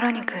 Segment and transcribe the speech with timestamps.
[0.00, 0.40] ロニクル。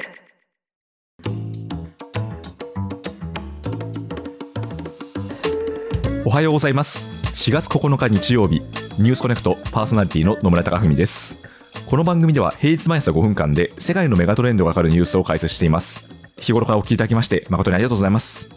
[6.24, 7.10] おはようございます。
[7.34, 8.62] 4月9日日曜日
[8.98, 11.36] ニュースコネクトパーソナリティの野村貴文です。
[11.84, 16.08] この番組では平日毎朝5分間で世界のメガトレンドがわかるニュースを解説しています。
[16.38, 18.48] 日頃からお聞きいただきまして誠にありがとうございます。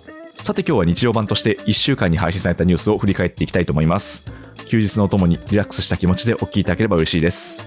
[0.42, 4.24] さて今日は日曜版として1週間に配信されたニュースを振り返っていきたいと思います。
[4.68, 7.62] 休日のおともにリラックスした気持ちでお聞きいただければ嬉しいです。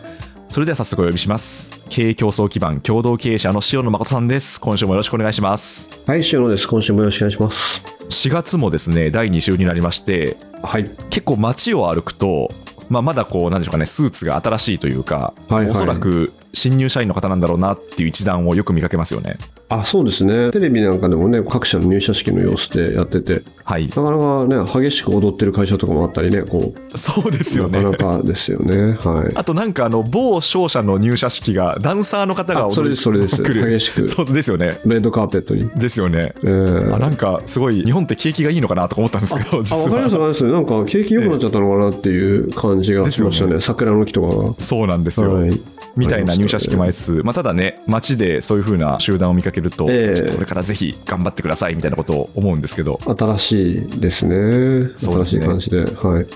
[0.48, 1.75] それでは早速お呼びします。
[1.89, 6.69] 経営競争基盤共同経営者の塩野誠さんです今週もよろしくお願いしますはい、塩野です。
[6.69, 7.83] 今週もよろしくお願いします。
[8.10, 10.88] 4月もですね第2週になりましてはい。
[11.10, 12.48] 結構街を歩くと、
[12.88, 19.37] まあ、まだこうなんでしょうかねスーツが新しいというか、はいはいおそらく新入社員の方なんだろうなっていう一覧をよく見かけますよね
[19.68, 20.51] あ、そうですね。
[20.52, 23.88] テレビなんかでもね、各社の入社式の様子でやってて、はい。
[23.88, 27.83] なかなかね、激しく踊ってる会社とかもあったりね、こう、そうですよね。
[27.83, 28.93] なかなかですよね。
[28.93, 29.33] はい。
[29.34, 33.43] あとなんかあの某商社の入社式がダンサーの方があそれですそれです。
[33.43, 34.07] 激しく。
[34.07, 34.79] そうですよね。
[34.87, 35.69] レッドカーペットに。
[35.71, 36.33] ですよね。
[36.45, 40.45] えーあなんかすごい日本って景気がいいのかなとか思ったんですけどあ、実わかりますかります。
[40.45, 43.60] なんか景気良くなっちゃったのかなっていう感じがしましたね。
[43.60, 44.55] 桜の木とかが。
[44.59, 45.60] そうなんですよ、はい。
[45.96, 54.90] みたいな入社式もありつつ、まあ、ただね、街でそういう風な集団を見かけるとこれからぜひ頑張ってくださいみたいなことを思うんですけど、新しいですね。
[54.96, 55.85] 新しそうですねい感じで。
[55.85, 56.26] はい。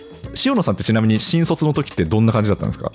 [0.47, 2.93] 塩野さんってちなみに新卒の時ってどんな感じだったんですか？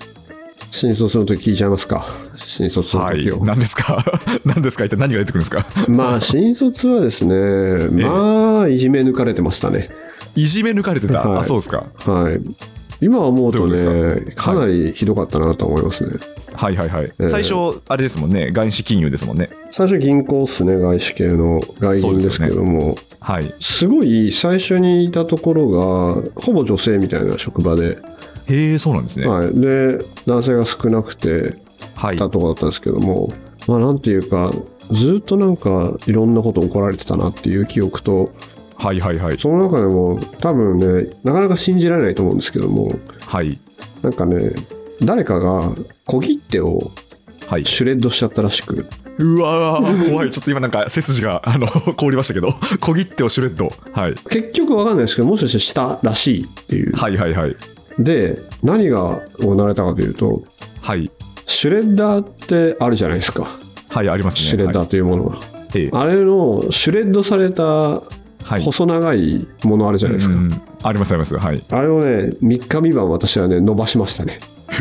[0.72, 2.06] 新卒の時聞いちゃいますか。
[2.36, 4.04] 新卒のはい時を。、何ですか？
[4.46, 4.86] 何ですか？
[4.86, 5.66] 一体何が出てくるんですか？
[5.88, 9.90] まあ、新卒はですね、まあ、いじめ抜かれてましたね。
[10.36, 11.86] いじめ抜かれてた、はいあ、そうですか。
[12.06, 12.42] はい。
[13.02, 14.54] 今思うとどうとね、か？
[14.54, 16.12] なりひどかったなと思いますね。
[16.54, 17.06] はいはいはい。
[17.06, 19.50] ええ最初、あれですもんね、外資金融ですもんね。
[19.72, 23.54] 最初銀行っすね、外資系の外銀ですけども、はい。
[23.62, 27.98] すごい最初にいたところが、ほぼ女性みたいな職場で、
[28.48, 29.28] へえ、そうなんですね。
[29.28, 31.56] はい、で、男性が少なくて
[31.96, 32.18] はい。
[32.18, 33.34] たところだったんですけども、
[33.68, 34.54] まあ、なんていうか、
[34.92, 38.32] ずっとなんかいろんなこと怒られてたなっていう記憶と、
[38.78, 39.40] はいはいはい。
[39.40, 42.92] その中でも多分ね、なかなか信じられないと思うんですけども、
[43.22, 43.60] はい。
[44.02, 44.52] なんかね、
[45.02, 45.72] 誰かが
[46.06, 46.92] 小切手を
[47.48, 47.66] はい。
[47.66, 48.88] シュレッドしちゃったらしく、
[49.20, 50.32] うわー、怖い。
[50.32, 53.72] ちょっと今なんか背筋があの凍りましたけど、小切手をシュレッド。
[53.92, 54.16] はい。
[54.30, 56.96] 結局わかんないですけど、もしかしてしたらしいっていう。
[56.96, 57.56] はいはいはい。
[58.00, 60.44] で、何が行われたかというと、
[60.82, 61.12] はい。
[61.46, 63.58] シュレッダーってあるじゃないですか、
[63.90, 64.46] はい、ありますね。
[64.46, 65.38] シュレッダーはいというものが。
[65.76, 68.02] ええあれのシュレッドされた
[68.46, 68.64] はい。
[68.64, 70.36] 細長いものあるじゃないですか。
[70.36, 71.36] うんありますあります。
[71.36, 71.64] はい。
[71.72, 74.38] あれをね、3日3晩私はね、伸ばしましたね。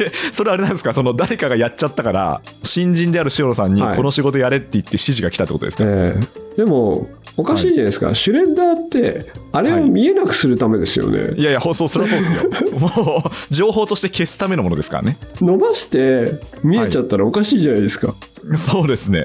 [0.00, 0.92] えそれあれなんですか？
[0.92, 11.30] その誰かがやっちゃったから新人である塩野さんにはいこの仕事やれって言って指示が来たってことですか、ええでも、おかしいじゃないですか、シュレッダーって、あれを見えなくするためですよね。
[11.36, 12.42] いやいや、ほそうそれはそうですよ。
[12.78, 15.16] もう、情報として消すためのものですからね。
[15.40, 16.32] 伸ばして
[16.62, 18.14] 見えちゃったらおかしいじゃないですか。
[18.56, 19.24] そうですね。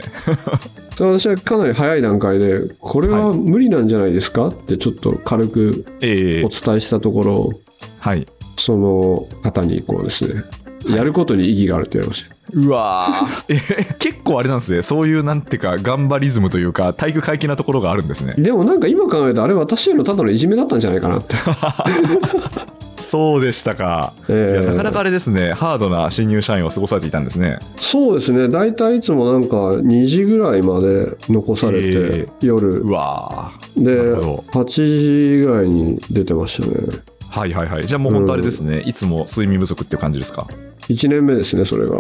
[1.00, 4.48] 私はかなり早い段階で、これは無理なんじゃないですか？
[4.48, 7.54] ってちょっと軽くええお伝えしたところ、
[8.00, 8.28] はい。
[8.58, 10.44] その方にこうですね、
[10.88, 12.36] やることに意義があると言われました。
[12.54, 13.28] うわ
[14.00, 14.82] 結構あれなんですね。
[14.84, 18.36] そういうなんていうか、頑張りズムというか、体育会系なところがあるんですね。
[18.38, 21.36] でもなんか今考えると、あれ私へのただのいじめだったんじゃないかなって。
[22.98, 24.14] そうでしたか。
[24.22, 27.60] いええやなかなかあれですね、ハードな新入社員を過ごされていたんですね。
[27.80, 37.00] そうですね、大体いつもなんか2時ぐらいまで残されて、え夜うわーでなるほど8時ぐらいに出てましたね。
[37.30, 37.88] はいはいはい。
[37.88, 40.48] じゃあもう本当あれですね、いつも睡眠不足っていう感じですか
[40.88, 42.00] ？1年目ですね、それが。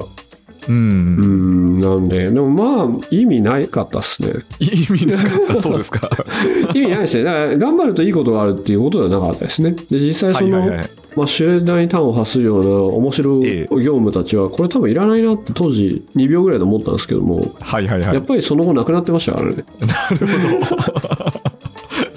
[0.67, 0.71] う。
[0.71, 4.33] うんん、なんで、でもまあ、意味ないかったっすね。
[4.59, 6.09] 意味なかった、そうですか。
[6.73, 7.23] 意味ないですね。
[7.23, 9.75] だから頑張るといいことがあるっていうことではなかったですね。
[9.89, 10.89] で、実際その、はいはいはい。
[11.15, 18.23] まあ、シュレッダーに端を発するような面白業務たちは、これ多分いらないなって当時2秒ぐらいで思ったんですけども、はいはいはいやっ。
[18.23, 19.63] ぱりその後なくなってましたからね。
[19.79, 21.44] なるほど。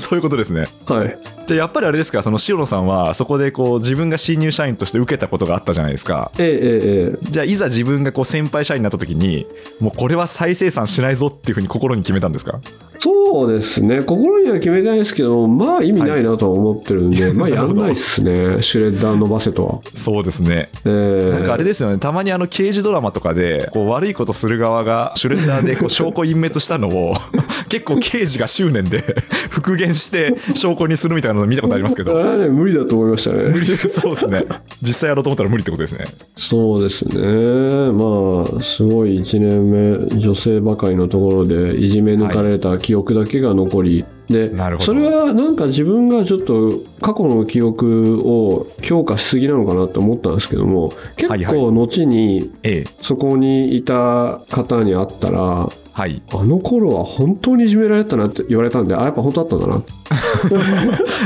[0.08, 0.66] そういうことですね。
[0.86, 1.18] はい。
[1.46, 6.30] じゃあやっぱりあれですか、その塩野さんはそこでこう自分が新入社員として受けたことがあったじゃないですか。
[6.38, 9.46] ええええええじゃあいざ自分がこう先輩社員になった時に、
[9.80, 12.60] もうこれは再生産しないぞっていうふうに心に決めたんですか？
[13.00, 19.78] そうですね、心には決めたいですけど、まあ意味ないなとは思ってるんで、まあやんないっすね、 シュレッダー伸ばせとは。
[19.94, 20.68] そうですね。
[20.84, 27.14] えーなんかあれですよね、たまにあの刑事ドラマとかで、こう悪いことする側がシュレッダーでこう証拠隠滅したのを、
[27.68, 29.04] 結構刑事が執念で
[29.50, 32.14] 復 元して証拠にするみたいなの見たことありますけあど、
[32.50, 33.44] 無理だと思いましたね。
[33.50, 33.76] 無理。
[33.76, 34.44] そうですね。
[34.82, 36.06] 実際やろうと思ったら無理ってことですね。
[36.36, 44.86] そうですね、まあ、すごい1年目、女性ばかりのところでいじめ抜かれた記憶だけが残り、でなるほど。
[44.86, 52.90] それはなんか自分がちょっと過去の記憶を強化しすぎなのかなって思ったんですけども結はい構後にええ。
[53.02, 56.22] そこにいた方に会ったらはい。
[56.30, 59.82] あの頃は本当にいじめられてたなって言われたんであやっぱ本当だったんだな。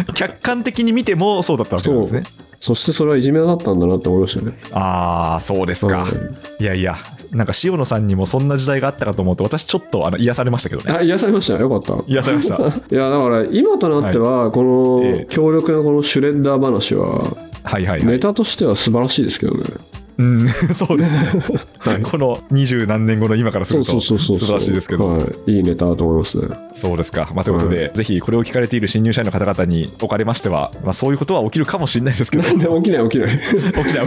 [0.15, 2.23] 客観的に見てもそうだったわけなんですね。
[2.59, 4.59] そしてそれはいじめだったんだなって思いましたね。
[4.73, 6.09] ああそうですか、は
[6.59, 6.63] い。
[6.63, 6.97] いやいや
[7.33, 10.91] なんか塩野さんにもそんな時代があったかと思うと私ちょっとあの癒されましたけどね。
[10.91, 11.69] あ癒されましたよ。
[11.69, 12.03] かった。
[12.07, 12.57] 癒されました。
[12.91, 15.35] いやだから今となってはこのええ。
[15.35, 17.35] 強力なこのシュレッダー話ははい
[17.65, 18.07] はいはい。
[18.07, 19.65] ネタとしては素晴らしいですけどね
[20.19, 20.49] うん。
[20.75, 21.33] そうですね。
[21.79, 22.03] はい。
[22.03, 26.49] この二十何年後の今からすると素晴らしいですけど、はい、いいネタだと思いますね。
[26.75, 27.31] そうですか。
[27.35, 33.09] まあ、ということで、ぜひこれを聞かれている新入社員の方々におかれましては、まあ、そういうことは起きるかもしれないですけど、起きない起きない。
[33.09, 33.39] 起きない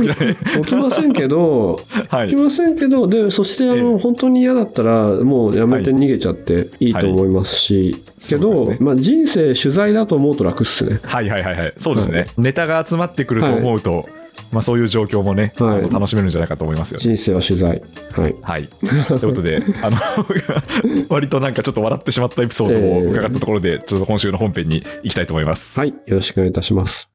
[0.01, 0.35] 起きな い。
[0.63, 2.29] 起きませんけどはい。
[2.29, 2.41] 起き。
[2.41, 6.89] ませんけどでそしてあえの本当に嫌だったらもうやめて逃げちゃってい。
[6.89, 8.77] いと思いますし、けど、ね。
[8.79, 10.99] まあ、人生取材だと思うと楽っすね。
[11.03, 11.73] はいはいはいはい。
[11.77, 12.25] そうですね。
[12.37, 14.07] ネタが集まってくると思うと、
[14.55, 17.03] まあ、そういう状況もね、はい楽しめるんじゃないかと思いますよね。
[17.03, 18.67] 人生は取材はいはい。
[19.07, 19.97] ということで、あの、
[21.09, 25.77] 割となんかちょっと笑ってしまったエピソードを伺ったところで、ちょっと今週の本編に行きたいと思います。
[25.77, 27.09] はいよろしくお願いいたします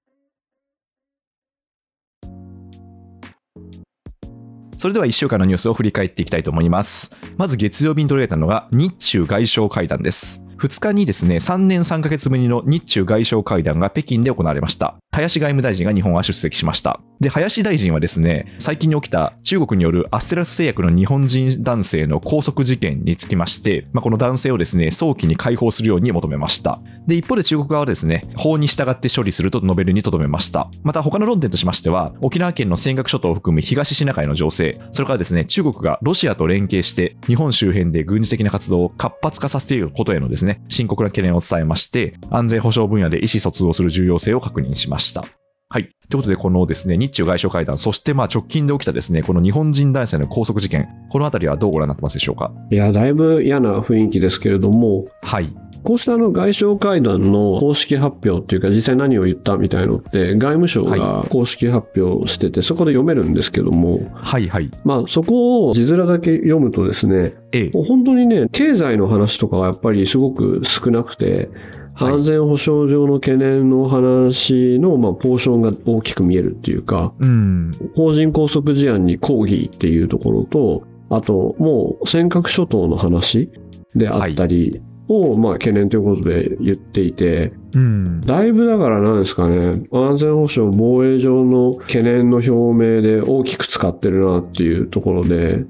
[4.76, 7.10] それでは1週間のニュースを振り返っていきたいと思います。
[7.36, 10.42] まず月曜日に取り上げたのが日中外相会談です。
[10.60, 14.96] 2日にですね、3年3ヶ月ぶりの日中外相会談が北京で行われました。
[15.10, 17.00] 林外務大臣が日本は出席しました。
[17.20, 26.80] で、林大臣はですね、最近に起きた中国によるアステラス製薬の日本人男性の拘束事件につきまして、まあ、この男性をですね、早期に解放するように求めました。
[27.06, 30.70] で、一方で中国側はですね、法に従って処理すると述べるにとどめました。
[30.82, 45.39] また他の論点としましては、沖縄県の尖閣諸島を含む東シナ海の情勢、それからですね、中国がロシアと連携して、日本周辺で軍事的な活動を活発化させていることへのですね、深刻な懸念を伝えまして、安全保障分野で意思疎通をする重要性を確認しました。
[45.72, 45.84] はい。
[46.08, 52.50] ということで、このですね、日中外相会談、そしてまあ直近で起きたですね、この日本人男性の拘束事件、このあたりはどうご覧になってますでしょうか？
[52.72, 55.54] いやだいぶ嫌な雰囲気ですけれどもはい。
[55.84, 64.70] こうしたあの外相会談の公式発表っていうか実際何を言ったみたいのって外務省が公式発表しててそこで読めるんですけども、はいはい。
[64.84, 67.70] まあ、そこを字面だけ読むとですねええ。
[67.72, 77.72] 本当にね経済の話とかがやっぱりすごく少なくてはい安全保障上の懸念の話の、まあ、ポーションが大きく見えるっていうかうん。
[77.94, 83.50] 法人拘束事案に抗議っていうところとあともう尖閣諸島の話
[83.94, 88.20] であったりを、まあ、懸念ということで言っていてうん。
[88.22, 95.64] だいぶだからなんですかね安全保障防衛上の懸念の表明で大きく使ってるなっていうところで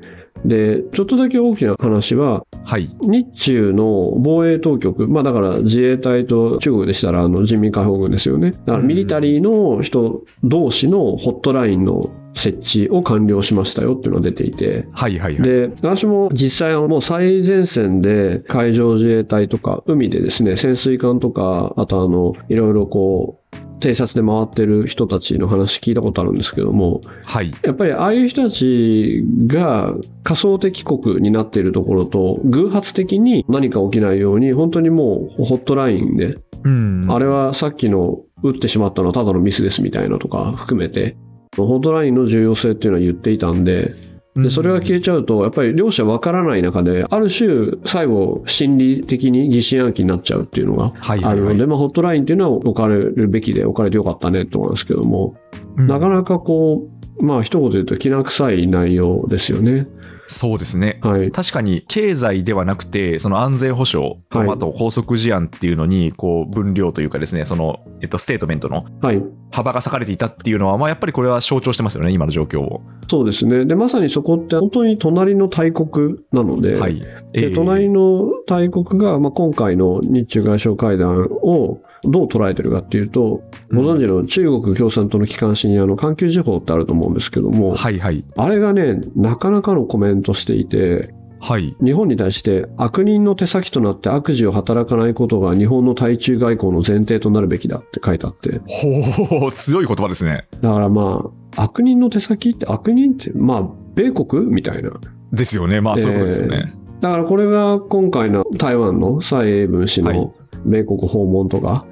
[0.45, 2.91] でちょっとだけ大きな話ははい。
[3.01, 8.53] 日中の防衛当局、まあだから自衛隊と中国でしたらあの人民解放軍ですよね。
[8.53, 14.87] だからミリタリーの人同士のホットラインの設置を完了しましたよっていうのが出ていて。
[14.93, 15.49] はいはいはい。
[15.49, 27.53] で、私も実際はもう最前線で海上自衛隊とか海でですね、潜水艦とか、あとあの、いろいろこう、偵察で回ってる人たちの話聞いたことあるんですけども、はい。
[27.63, 37.07] やっぱりああいう人たちが仮想敵国になっているところと偶発的に何か起きないように本当にもうホットラインで、うん。
[37.09, 41.17] あれはさっきの撃ってしまったのはただのミスですみたいなとか含めて
[41.57, 43.95] ホットラインの重要性っていうのは言っていたんで
[44.37, 51.33] でそれが消えちゃうとやっぱり両者分からない中である種最後心理的に疑心暗鬼になっちゃうっていうのがはいはいはい。
[51.33, 55.35] あるので、まあ、ホットラインっていうのは置かれるべきで置かれてよかったねと思うんですけども、
[55.77, 55.87] うん。
[55.89, 59.87] なかなかこうまあ一言で言うときな臭い内容ですよね。
[60.31, 61.01] そうですね。
[61.03, 61.33] はい。
[61.33, 69.23] 確かに経済ではなくて、その安全保障と、はいあと拘束事案っていうのに、こう、分量というかですね、その、えっと、ステートメントのはい。
[69.51, 72.83] 幅が割かれていたっていうのは、まあ、やっぱりこれは象徴してますよね、今の状況を。
[73.09, 73.65] そうですね。
[73.65, 77.03] で、まさにそこって本当に隣の大国なので、はい。
[77.33, 83.43] えでー隣の大国が、まあ、今回の日中外相会談をどう捉えてるかっていうと、
[83.73, 88.25] ご存知の中国共産党の機関紙にあの環球時報ってあると思うんですけども、はいはい。
[88.37, 91.75] あれがね、なかなかのコメントしていて、はい。
[91.83, 100.47] 日本に対して悪人の手先となって悪事を働かないことが日本の対中外交の前提となるべきだって書いてあって、ほう、強い言葉ですね。
[100.61, 104.91] だからまあ、悪人の手先って悪人って、まあ、米国みたいな。
[105.33, 105.81] ですよね。
[105.81, 106.75] まあ、そういうことですよね。
[107.01, 111.87] だからこれが今回の台湾の蔡英文氏はいの米国訪問とか、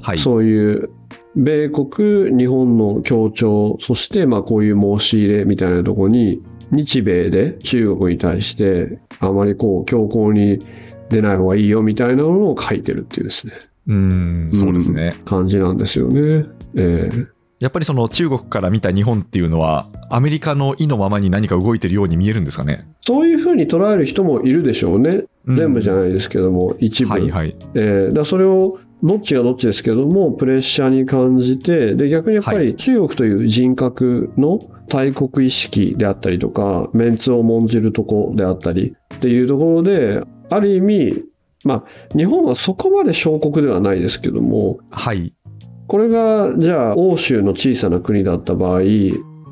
[0.00, 0.18] はい。
[0.18, 0.90] そういう
[1.36, 10.58] 米国、日本の協調、そしてまあこういう申し入れみたいなところに、日米で中国に対してあまりこう強硬に
[11.10, 13.54] 出ない方がいいよみたいなのを書いてるっていうですね。
[13.86, 15.16] うん、そうですね。
[15.24, 16.46] 感じなんですよね。
[16.74, 22.86] ええやっぱりその中国から見た日本っていうのは、アメリカの意のままに何か動いてるように見えるんですかね？
[23.00, 25.24] そういうふうに捉える人もいるでしょうね。
[25.48, 27.12] うん全部じゃないですけども、一部。
[27.12, 27.56] はいはい。
[27.74, 41.22] えーだからそれをどっちがどっちですけども、プレッシャーに感じて、で逆にやっぱはり中国という人格の大国意識であったりとか、メンツを重んじるとこであったりっていうところで、ある意味、
[41.64, 45.32] まあ、日本はそこまで小国ではないですけども、はい。
[45.86, 48.82] これがじゃあ欧州の小さな国だった場合、う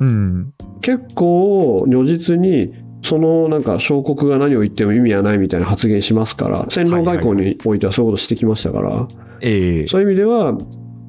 [0.05, 0.53] ん。
[0.81, 2.73] 結構如実に
[3.03, 9.07] そのなんか小国が何を言っても意味はないみたいな発言しますから、戦狼外交においてはそういうことしてきましたから、
[9.41, 9.87] ええ。
[9.87, 10.57] そういう意味では、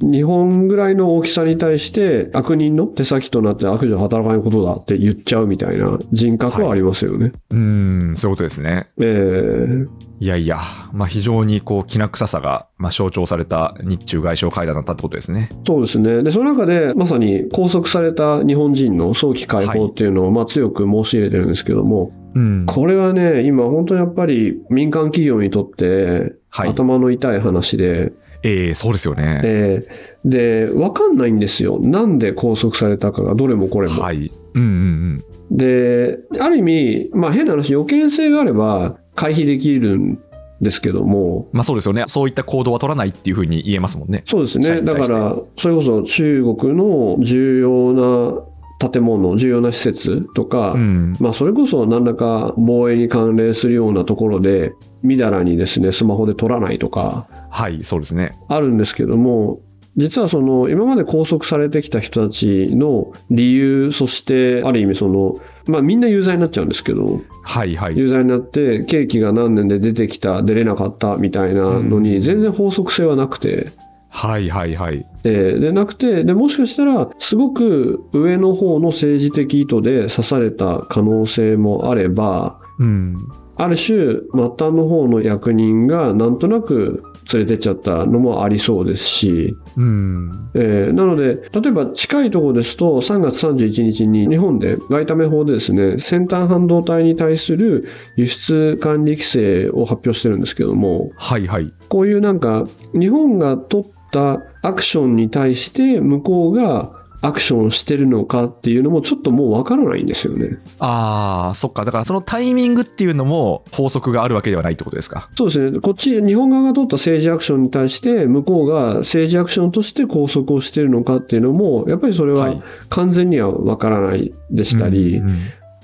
[0.00, 7.32] 日本ぐらいの大きさに対して悪人の手先となって悪事を働かないことだって言っちゃうみたいな人格はありますよね。
[7.50, 8.88] うん、そういうことですね。
[8.98, 10.58] えーいやいや、
[10.92, 15.48] まあ非常にこう、きな臭さが、まあ、象徴された日中外相会談だったってことですね。
[15.64, 16.24] そうですね。
[16.24, 22.66] で、その中で、まさに拘束された日本人の早期解放っていうのを、まあ強く申し入れてるんですけども、うん。
[22.66, 26.70] これはね、今本当にやっぱり民間企業にとって、はい。
[26.70, 29.40] 頭の痛い話で、ええそうですよね。
[29.44, 31.78] えーで、わかんないんですよ。
[31.80, 34.02] なんで拘束されたかが、どれもこれも。
[34.02, 34.32] はい。
[34.54, 35.56] うんうんうん。
[35.56, 40.18] で、ある意味、まあ変な話、予見性があれば回避できるん
[40.60, 42.04] ですけども、まあそうですよね。
[42.08, 44.24] そういった行動は取らないっていうふうに言えますもんね。
[44.26, 44.82] そうですね。
[44.82, 51.16] だから、それこそ中国の重要な建物、重要な施設とか、うん。
[51.20, 58.38] まあそれこそ何らか防衛に関連するようなところで、みだらにですね、スマホで撮らないとか、はい、そうですね。
[58.48, 59.60] あるんですけども、
[59.96, 67.98] 実はその今まで拘束されてきた人たちの理由、そしてある意味その、まあみんな有罪になっちゃうんですけど、はいはい。
[67.98, 73.72] 有罪になって、刑期が何年で出てきた、出れなかったみたいなのうんに、全然法則性はなくて、
[74.08, 75.06] はいはいはい。
[75.24, 83.18] えーでなくてで、もしかしたら、すごく上の方の政治的意図で刺された可能性もあれば、うん。
[83.58, 90.50] ある種、末端の方の役人がなんとなく連れてっちゃったのもありそうですし、うん。
[90.54, 101.72] えーなので、例えば近いところですと、3月31日に日本で外為法でですね、先端半導体に対する輸出管理規制を発表してるんですけども、はいはい。
[101.88, 110.58] こういうなんか、日本が取ったアクションに対して向こうがアクションをしてるのかっていうのもちょっともうわからないんですよね。
[110.78, 111.84] ああ、そっか。
[111.84, 115.28] だからそのタイミングっていうのも法則があるわけではないってことですか？
[115.36, 115.80] そうですね。
[115.80, 125.38] こっち、日本側が取った政治アクションに対して、向こうが政治アクションとして拘束をしているのかっていうのも、やっぱりそれは完全にはわからないでしたり、うんうん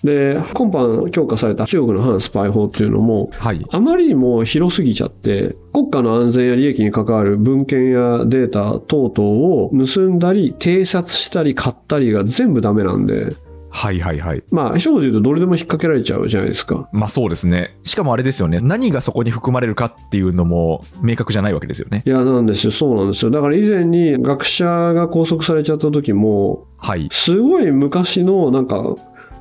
[0.04, 3.66] で、今般強化された中国の反スパイ法っていうのも、はい。
[3.70, 13.34] あまりにも広すぎちゃって、国家の安全や利益に関わる文献やデータ等々を盗んだり、偵察したり、買ったりが全部ダメなんで、
[13.70, 14.44] はいはいはい。
[14.50, 16.88] まあ、一言で言うとどれでも引っ掛けられちゃうじゃないですか。
[16.92, 17.76] まあそうですね。
[17.82, 18.58] しかもあれですよね。
[18.62, 22.04] 何がそこに含まれるかっていうのも明確じゃないわけですよね。
[22.06, 22.72] いや、なんですよ。
[22.72, 23.32] そうなんですよ。
[23.32, 27.08] だから以前に学者が拘束されちゃった時も、はい。
[27.10, 28.94] すごい昔のなんか、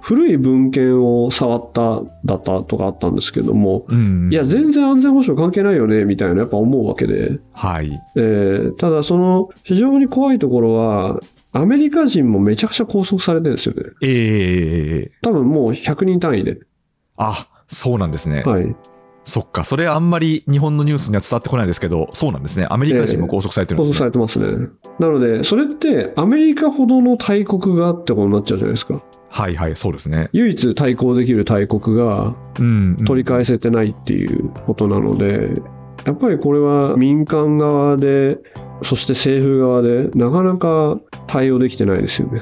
[0.04, 4.30] 古い文献を触っただったとかあったんですけども、うん。
[4.30, 7.40] いや、全然安全保障関係ないよね、みたいなやっぱ思うわけで。
[7.54, 7.98] はい。
[8.18, 11.22] えーただ、その非常に怖いところは、
[11.54, 13.84] アメリカ人もめちゃくちゃ拘束されてるんですよね。
[14.02, 16.60] ええ多分もう100人単位で。
[17.16, 18.44] あ、そうなんですね。
[18.44, 18.76] はい。
[19.24, 19.64] そっか。
[19.64, 22.68] それあんまり日本のニュースには伝わってこないですけど、そうなんですね。
[22.70, 24.12] アメリカ人も拘束されてるん拘ですね。
[24.12, 24.68] 束されてますね。
[25.00, 29.02] なので、それってアメリカほどの大国がってことになっちゃうじゃないですか。
[29.34, 30.30] はいはい、そうですね。
[30.32, 33.06] 唯一対抗できる大国がうん、うん。
[33.06, 35.60] 取り返せてないっていうことなので、
[36.06, 38.38] やっぱりこれは民間側で、
[38.84, 42.42] そして政府側で、なかなか対応できてないですよね。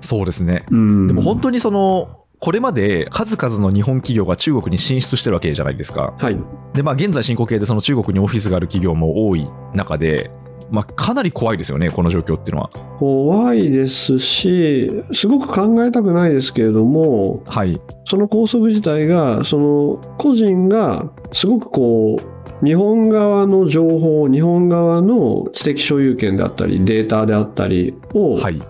[0.00, 0.64] そうですね。
[0.70, 6.14] うんでも本当にその、これまで数々の日本企業が中国に進出してるわけじゃないですか。
[6.18, 6.38] はい。
[6.72, 10.30] で、まあ現在進行形でその中国にオフィスがある企業も多い中で、
[10.70, 12.70] まあかなり怖いですよね、この状況っていうのは。
[12.98, 17.80] 怖いですし、すごく考えたくないですけれども、はい。
[18.04, 28.60] その拘束自体が、その個人がすごくこう、日本側の情報、日本側の知的所有権であったり、データであったりをはい。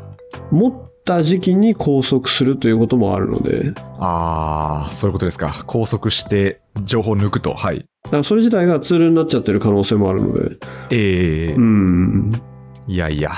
[0.50, 5.64] 持った時期に拘束するということもあるので、ああ、そういうことですか。
[5.66, 7.54] 拘束して情報を抜くと。
[7.54, 7.78] はい。
[8.04, 10.56] だからそれ自体がツールになっちゃってる可能性もあるので、
[10.90, 12.42] ええうん、
[12.86, 13.30] いやいや、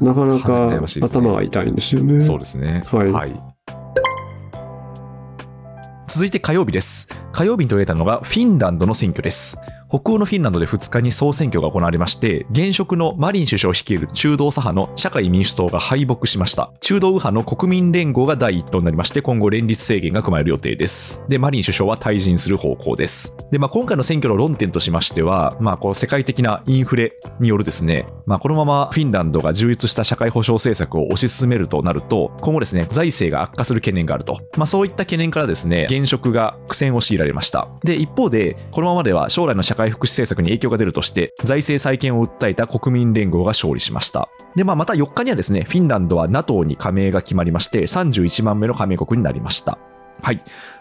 [0.00, 2.20] なかなかね頭が痛いんですよね。
[2.22, 2.82] そうですね。
[2.86, 3.58] はい
[6.08, 7.06] 続続いて火曜日です。
[7.32, 9.58] 火曜日に取りたのがフィンランドの選挙です。
[9.90, 16.70] 北欧のフィンランドで2日に総選挙が行われまして、現職のマリン首相率いる中道左派の社会民主党が敗北しました。
[16.80, 21.22] 中道右派の国民連合が第一党になりまして、今後連立政権が組まれる予定です。
[21.30, 23.34] で、マリン首相は退陣する方向です。
[23.50, 34.42] で、まあ、今回の選挙の論点としましては、まあ、こう世界的なインフレによるですね、まあ、このままフィンランドが充実した社会保障政策を推し進めるとなると、今後ですね、財政が悪化する懸念があると。
[34.58, 37.68] まあ、そういった懸念からですね、現職が苦戦を強いられました。
[37.84, 44.28] で、一方で、このままでは将来の社会会福祉政策に影響が出るとして、財政再建を訴えた国民連合が勝利しました。
[44.54, 49.78] で、まあ、また4日にはですね、フィンランドは NATO に加盟が決まりまして、31番目の加盟国になりました。
[50.20, 50.38] はい。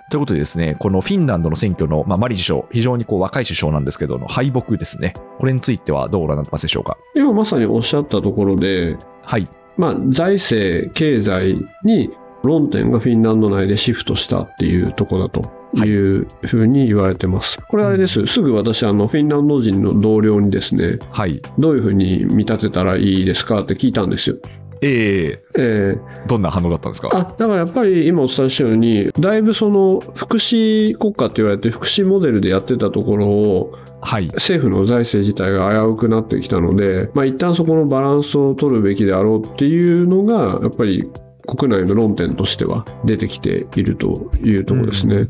[0.10, 5.14] ということでですね、このフィンランドの選挙の、まあ、マリ首相、非常にこう若い首相なんですけど、の敗北ですね。
[5.38, 6.98] これについてはどうご覧になってますでしょうか？
[7.16, 9.48] 今まさにおっしゃったところで、はい。
[9.78, 12.10] まあ、財政、経済に
[12.44, 17.60] 論点がフィンランド内でシフトしたっていうところだというふうに言われてます。
[17.68, 18.26] これあれです。
[18.28, 21.42] すぐ私、あの、フィンランド人の同僚にですね、はい。
[21.60, 24.38] どういうふうに見立てたらいいですかって聞いたんですよ。
[24.80, 27.10] ええーー、どんな反応だったんですか？
[27.12, 34.28] あだからやっぱり今お伝えしたように、だいぶその福祉国家って言われて、福祉モデルでやってたところを、はい。
[34.28, 41.10] 政府の財政自体が危うくなってきたので、まあ一旦そこのバランスを取るべきであろうっていうのが、やっぱり
[41.48, 45.16] 国内の論点としては出てきているというところですね。
[45.16, 45.30] うん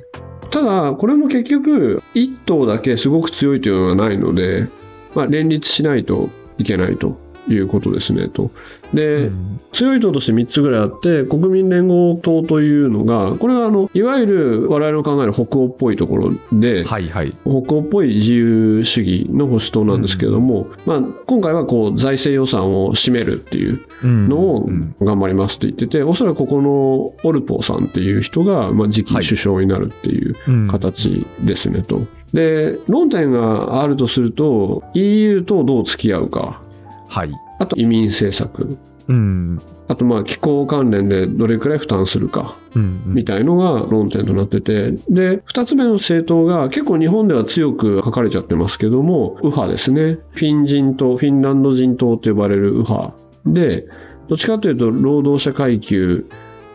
[0.50, 4.68] ただ、これも結局、一党だけすごく強いというのはないので、
[5.14, 7.18] まあ、連立しないといけないと
[7.54, 8.52] いうことですねと。
[8.94, 17.32] で、うん強い党として3つぐらいあって、国民連合党というのが、これはあのいわゆる我々の考える北欧っぽいところで、はいはい。
[17.44, 32.02] 北欧っぽい自由主義の保守党なんですけれども、まあ、今回はこう財政予算を占めるっていうのをうん頑張りますと言ってて、おそらくここのオルポーさんっていう人が、まあ、次期はい首相になるっていううん形ですねと。
[32.34, 36.62] で、論点があるとすると、EU とどう付き合うか、
[37.08, 37.32] はい。
[37.60, 39.60] あと移民政策、うん。
[39.88, 50.20] あとまあ気候関連でどれくらい負担するかうんみたいのが論点となってて、で、2つ目の政党が結構日本では強く書かれちゃってますけども、右派ですね。
[50.32, 53.14] フィン人党、フィンランド人党と呼ばれる右派
[53.46, 53.86] で、
[54.28, 56.26] どっちかというと労働者階級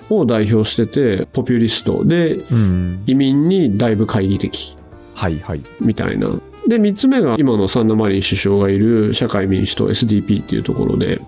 [0.09, 3.05] を代表してて、ポピュリストで、うん。
[3.07, 4.77] 移民にだいぶ懐疑的
[5.15, 5.63] はいはい。
[5.81, 6.29] みたいな。
[6.69, 11.21] で、3つ目が今のサンダマリン首相がいる社会民主党 SDP っていうところで、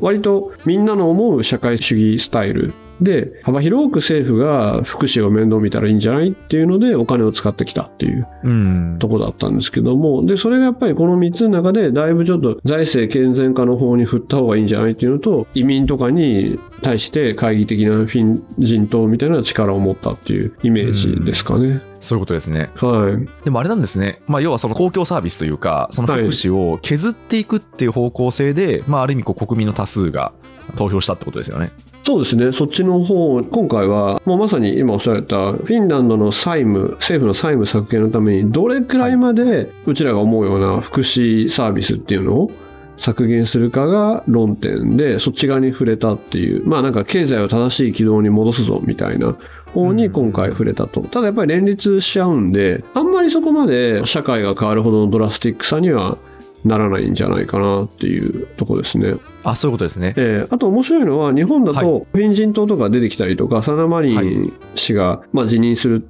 [0.00, 8.96] 割とみんなの思う社会主義スタイルで幅広く政府が福祉を面倒見たらいいんじゃないっていうのでお金を使ってきたっていううん。
[8.98, 21.82] とこだったんですけどもでそれがやっぱりこの3つの中でだいぶちょっと財政健全化の方に振った方がいいんじゃないっていうのと移民とかに対して懐疑的なフィン人党みたいな力を持ったっていうイメージですかね。
[22.00, 22.70] そういうことですね。
[22.76, 24.20] はいでもあれなんですね。
[24.26, 30.32] まあ、要はその公共サービスというか、その福祉を削っていくっていう方向性で、まあ、ある意味こう国民の多数が
[30.76, 31.70] 投票したってことですよね。
[32.02, 42.52] そうですね、そっちの方、今回は、もうまさに今おっしゃられた、フィンランドの債務、政府の債務削減のために、どれくらいまでうちらが思うような福祉サービスっていうのを
[42.98, 49.36] 削減するかが論点で、そっち側に触れたっていう、まあなんか経済を正しい軌道に戻すぞみたいな
[49.74, 51.02] 方に今回触れたと。
[51.02, 56.18] ただやっぱり連立しちゃうんで、あんまりそこまで社会が変わるほどのドラスティックさには
[56.64, 59.14] ならないんじゃないかなっていうとこですね。
[59.44, 60.14] あ、そういうことですね。
[60.16, 66.08] えーあと面白いのは、日本だはとフィン人党とか出てきたりとか、サナマリン氏が、まあ、辞任する、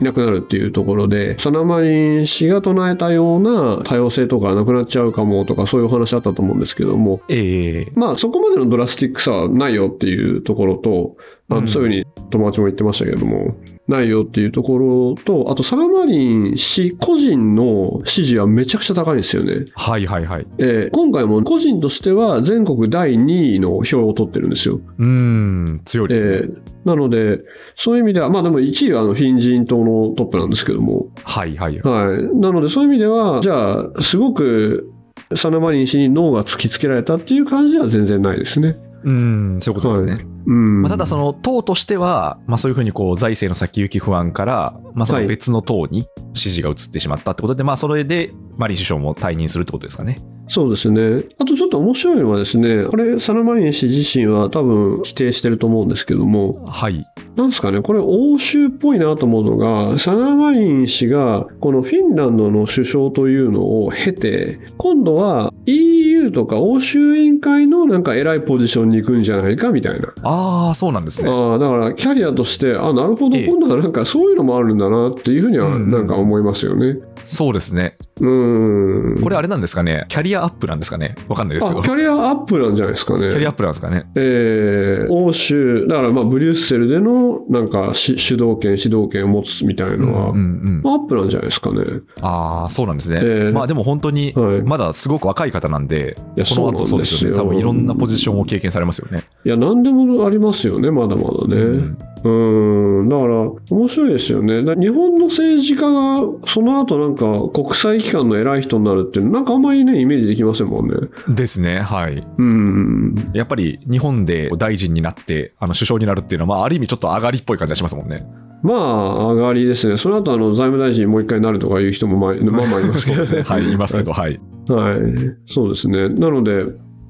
[0.00, 11.16] いなくなるっていうところで、サナマリン氏が唱えたような多様性とかなくなっちゃうかもとか、そういうお話あったと思うんですけども、ええまあ、そこまでのドラスティックさはないよっていうところと、
[11.48, 13.54] あうんそういうふうに友達も言ってましたけれども、
[13.88, 19.66] ないよっていうところと、あとサナマリン氏個人の支持はめちゃくちゃ高いんですよね。
[19.74, 20.46] はいはいはい。
[20.58, 24.80] えー今回も個人としては全国第2位の票を取ってるんですよ。
[24.98, 26.28] うーん、強いですね。
[26.28, 27.40] えーなので、
[27.74, 31.80] そういう意味では、まあでも1位はあのフィン人党のトップなんですけども、はいはい。
[31.80, 32.36] はい。
[32.38, 34.92] なのでそういう意味では、じゃあ、すごく
[35.34, 38.76] サナマリン氏に脳が突きつけられたっていう感じでは全然ないですね。
[39.06, 39.12] うー
[39.56, 40.12] ん、そういうことですね。
[40.12, 40.82] はいうん。
[40.82, 50.20] まあ、ただ、その党としては、まあ、そういうふうにこう財政の先行き不安から、まあ、その別の党に支持が移ってしまったってことで、まあ、それでマリン首相も退任するってことですかね。
[50.48, 51.24] そうですね。
[51.38, 57.06] あとちょっと面白いのはですね、これ、サナマリン氏自身は多分否定してると思うんですけども、はい。
[57.36, 70.14] なんですかね、これ欧州っぽいなと思うのが、サナマリン氏がこのフィンランドの首相というのを経て、今度は EU とか欧州委員会のなんか偉いポジションに行くんじゃないかみたいな。
[70.22, 71.28] ああ、そうなんですね。
[71.28, 76.96] ああだからキャリアとして、あなるほど、ええ今度はなんかそういうのもあるんだなっていうふうにはうんうんなんか思いますよね。
[77.26, 77.96] そうですね。
[78.20, 79.22] うーん。
[79.22, 80.06] これあれなんですかね。
[80.08, 81.16] キャリアアップなんですかね。
[81.28, 81.80] わかんないですけど。
[81.80, 83.30] あキャリアアップなんじゃないですかね。
[83.30, 84.06] キャリアアップなんですかね。
[84.14, 91.82] えー欧州、だからまあブリュッセルでのなんかし主導権、指導権を持つみたいのは、うんうんまあアップなんじゃないですかね。
[92.20, 93.20] ああ、そうなんですね。
[93.22, 97.36] ええまあでも本当に、はいまだすごく若い方なんで、いやこの後そうですよね。
[97.36, 99.24] そうなんですよ多分いろんなポジションを経験されますよね。
[99.44, 101.56] いや、何でもありますよね、まだまだね。
[101.56, 104.64] うんうーん、だから、面白いですよね。
[104.64, 110.94] だ日本の政治家が、その後なんか、国際機関の偉い人になるっていうの、なんかあんまりね、イメージできませんもんね。
[111.28, 111.80] ですね。
[111.80, 112.26] はい。
[112.38, 113.30] うん。
[113.34, 118.26] やっぱり日本で大臣になって、あの首相になるっていうのは、まあ、ある意味ちょっと上がりっぽい感じがしますもんね。
[118.62, 119.98] まあ、上がりですね。
[119.98, 123.56] その後、あの、財務大臣にもう一回なるとかいう人もまあ、まあまあいますけど そうですね。
[123.56, 124.40] はい、いますけど、はい。
[124.68, 125.00] はい、
[125.46, 126.08] そうですね。
[126.08, 126.64] なので、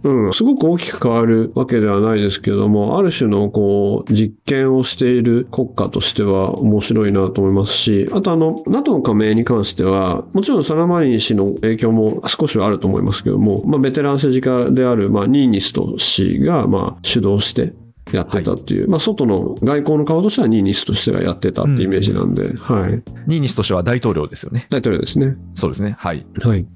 [0.06, 17.74] うん、すごく大きく変わるわけではないですけれども、ある種のこう実験をしている国家としては面白いなと思いますし、あとあの、NATO 加盟に関しては、もちろんサラマリン氏の影響も少しはあると思いますけども、まあ、ベテラン政治家である、まあ、ニーニスト氏が、まあ、主導して、
[18.12, 23.02] やってたっていう、まあ、外の外交の顔としてはニーニスト氏がやってたっていうイメージなんで、はい。
[23.26, 24.68] ニーニスとしては大統領ですよね。
[24.70, 25.34] 大統領ですね。
[25.54, 25.96] そうですね。
[25.98, 26.24] はい。
[26.40, 26.66] はい。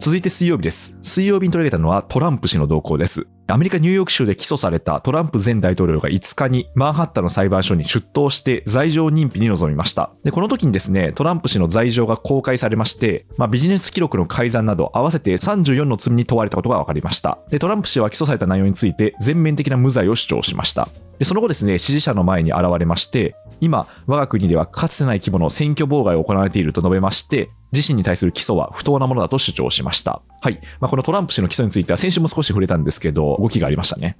[0.00, 0.96] 続いて水曜日です。
[1.02, 3.26] 水曜日に取り上げたのはトランプ氏の動向です。
[3.48, 10.12] アメリカ・ニューヨーク州で起訴されたトランプ前大統領が5日にマンハッタの裁判所に出頭して罪状認否に臨みました。
[10.22, 17.38] で、この時にですね、トランプ氏の罪状が公開されまして、まあ、ビジネス記録の改ざんなど合わせて34の罪に問われたことが分かりました。
[17.50, 20.88] で、トランプ氏は起訴された内容について全面的な無罪を主張しました。
[21.18, 30.22] で、その後ですね、支持者の前に現れまして、今、我が国ではかつてない規模の選挙妨害を行われていると述べまして、自身に対する起訴は不当なものだと主張しました。
[30.40, 30.60] はい。
[30.80, 34.16] まあ、このトランプ氏の起訴については先週も少し触れたんですけど、動きがありましたね。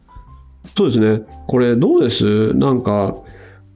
[0.76, 1.26] そうですね。
[1.46, 2.52] これどうです？
[2.54, 3.16] なんか、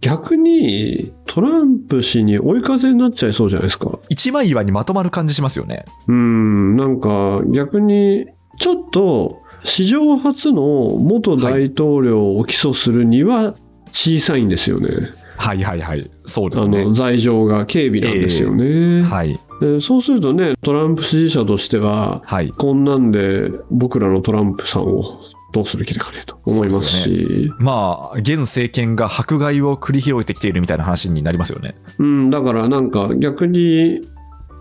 [0.01, 4.01] 逆にトランプ氏に追い風になっちゃいそうじゃないですか。
[4.09, 5.85] 一枚岩にまとまる感じしますよね。
[6.09, 8.27] うん、なんか逆に
[8.59, 13.55] ちょっと史上初の元大統領を起訴するには
[13.93, 14.89] 小さいんですよね。
[14.89, 16.11] はいはいはい。
[16.24, 16.94] そうですあねの。
[16.94, 19.02] 罪状が軽微なんですよね。
[19.02, 19.38] はい。
[19.61, 22.50] でそうするとね、トランプ支持者としては、はい。
[22.50, 25.20] こんなんで僕らのトランプさんを
[25.52, 31.74] どうする気だかねと思いますし、まあ、現政権が迫害を繰り広げてきているみたいな話になりますよね。
[31.98, 34.00] うん、だからなんか逆に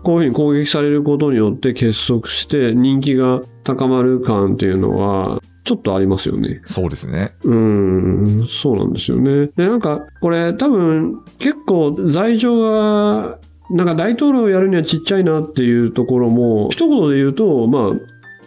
[0.02, 6.60] こういうふうに攻撃されることによって結束して人気が高まる感っていうのはちょっとありますよね。
[6.64, 7.34] そうですね。
[7.44, 9.48] うん、そうなんですよね。
[9.56, 13.38] で、なんかこれ多分結構罪状が
[13.70, 17.92] なんか大統領をやるにはちっちゃいなっていうところも一言で言うと、まあ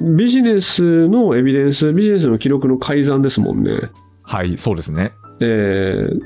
[0.02, 3.80] ビジネスのエビデンス、ビジネスの記録の改ざんですもんね。
[4.24, 5.14] はい、そうですね。
[5.40, 6.20] えー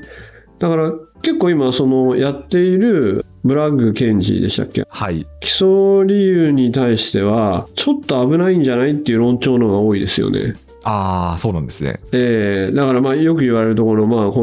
[0.58, 4.86] だから結構今そのやっているブラッグ検事でしたっけ？
[4.86, 5.26] はい。
[5.40, 10.52] 起訴理由に対してはちょっと危ないんじゃないっていう論調の方が多いですよね。
[10.82, 12.00] ああ、そうなんですね。
[12.12, 14.42] えーだからまあよく言われるところまあこ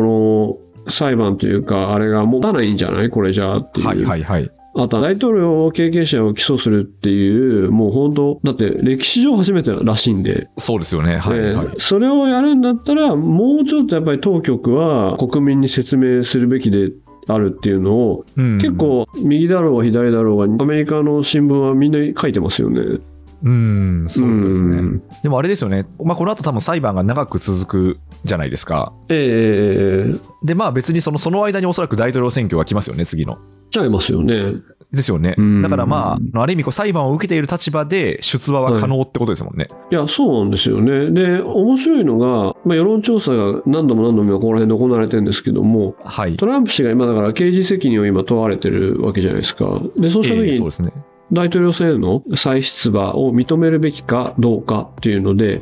[0.85, 3.09] の裁判というかあれが持たないんじゃない？
[3.09, 3.87] これじゃあっていう。
[3.87, 4.51] はいはいはい。
[4.79, 11.17] あとは大統領経験者を起訴するっていうもう本当だって歴史上初めてらしいんでそうですよね。
[11.17, 11.65] はいはい。
[11.65, 16.91] えーそれをやるんだったら、もうちょっとやっぱり当局は国民に説明するべきで
[17.27, 22.99] あるっていうのを、うん結構右だろうが左だろうが、アメリカの新聞はみんな書いてますよね。
[23.43, 24.77] うん、そうですね。
[24.77, 25.85] んでもあれですよね。
[26.03, 28.93] まあ、この後多分裁判が長く続くじゃないですか。
[29.09, 33.37] ええで、まあ別にそのその間におそらく大統領選挙が来ますよね、次の。
[33.69, 34.53] ちゃいますよね。
[34.91, 35.61] ですよねうん。
[35.61, 39.67] だからまあ、ある意味こう裁判を受けている立場で出馬は可能ってことですもんね。
[39.91, 41.11] いや、そうなんですよね。
[41.11, 46.37] で、面白いのが、まあ、世論調査が何度も何度も今ここら辺で行われてるんですけども、はい。
[46.37, 49.81] トランプ氏が今だから刑事責任を今問われてるわけじゃないですか。
[49.97, 50.93] で、そうした時にええそうですね。
[51.31, 55.61] 大統領選への再出馬を認めるべきかどうかっていうので、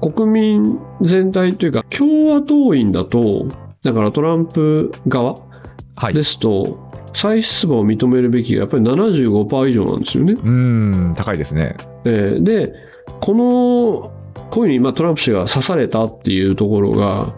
[0.00, 3.46] 国民全体というか、共和党員だと、
[3.82, 5.40] だからトランプ側
[5.96, 6.14] はい。
[6.14, 6.78] ですと、
[7.14, 10.34] 再出馬を認めるべきがやっぱり75%以上なんですよね。
[10.34, 11.76] うーん、高いですね。
[12.04, 12.72] えーで、
[13.20, 14.12] この、
[14.50, 17.34] こういうふうにまあトランプ氏が刺されたっていうところが、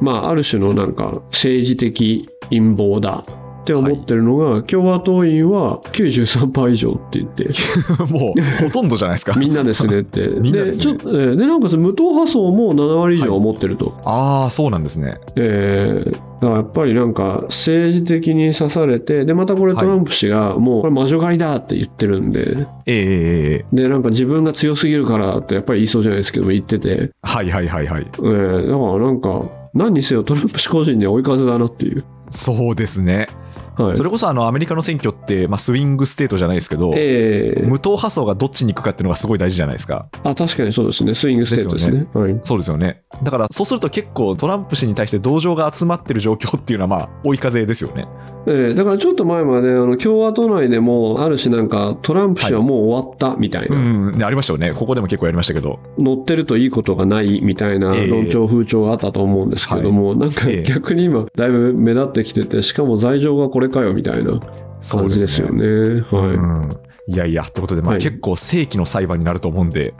[0.00, 3.24] まあ、ある種のなんか政治的陰謀だ
[3.64, 7.48] って思ってるのが、共和党員は93%以上って言って、
[8.12, 9.34] もうほとんどじゃないですか。
[9.40, 10.28] みんなですねって。
[10.38, 10.84] みんなですね。
[10.84, 13.94] ちょっとえーで、なおかつ無党派層も7割以上思ってると。
[14.04, 15.18] ああそうなんですね。
[15.36, 23.76] えーだからやっぱりなんか政治的に刺されて、で、またこれトランプ氏がもうこれ魔女狩りだって言ってるんで、ええええええ。
[23.82, 28.06] で、なんか自分が強すぎるからってやっぱり言いそうじゃないですけども言ってて、はいはいはいはい。
[28.14, 32.04] えーだからなんか、何にせよトランプ氏個人には追い風だなっていう。
[32.30, 33.28] そうですね
[33.76, 33.96] はい。
[33.96, 40.06] それこそあのアメリカの選挙って、まあ、スイングステートじゃないですけど、えー無党派層がどっちに行くかっていうのがすごい大事じゃないですか。
[40.22, 41.14] あ、確かにそうですね。
[41.14, 42.06] スイングステートですね。
[42.12, 42.40] はい。
[42.44, 43.02] そうですよね。
[43.22, 48.06] だからそうすると結構トランプ氏に対して同情が集まってる状況っていうのはまあ追い風ですよね。
[48.46, 54.72] えーだからちょっと前まであの共和党内でもある種なんかトランプ氏はもう終わったみたいな、うん、ねありましたよね。
[54.74, 55.78] ここでも結構やりましたけど。
[55.98, 64.40] 乗ってるといいことがないみたいなええ論調風潮があったと思うんですけども、なんかええ逆に今だいぶ目立ってきててしかも罪状がこれかよみたいな
[64.88, 65.66] 感じですよね。
[66.02, 66.70] はいうん
[67.06, 69.92] いやいや、ということで、まあ、はい結構正規の裁判になると思うんで、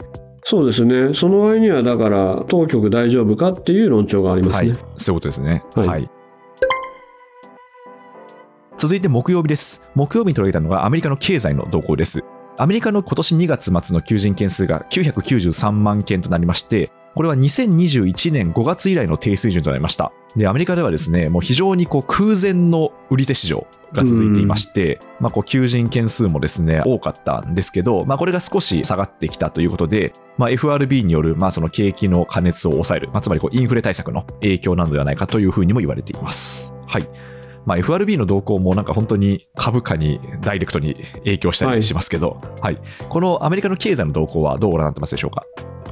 [0.43, 1.13] そうですね。
[1.13, 4.71] その割にはだから当局大丈夫かっていう論調がありますね。
[4.71, 5.63] はい、そういうことですね。
[5.75, 6.09] はいはい
[8.77, 9.81] 続いて木曜日です。
[9.95, 12.25] 木曜日に取り上げたのがアメリカの経済の動向です。
[12.57, 20.11] アメリカの今年2月末の求人件数が993万件となりまして、これは2021年5月以来の低水準となりました。
[20.35, 36.73] で、アメリカではですね、もう非常にこう空前の売り手市場が続いていまして、まあ、こう求人件数もですね、多かったんですけど、まあ、これが少し下がってきたということで、まあ、FRB による、まあ、その景気の過熱を抑える、まあ、つまりこうインフレ対策の影響なのではないかというふうにも言われています。
[36.85, 37.07] はい。
[37.65, 42.77] まあ、FRB の動向もなんか本当に株価にダイレクトに影響したりしますけど、はい。
[43.09, 45.45] このアメリカの経済の動向はどうご覧になってますでしょうか？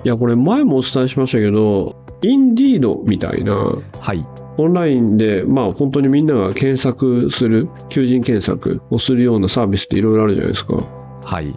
[0.04, 3.56] いやこれ前もお伝えしましたけどインディードみたいな
[4.00, 4.26] はい。
[4.58, 10.76] オンラインで、まあ本当にみんなが検索する、求人検索をするようなサービスっていろいろあるじゃないですか。
[11.24, 11.56] はい。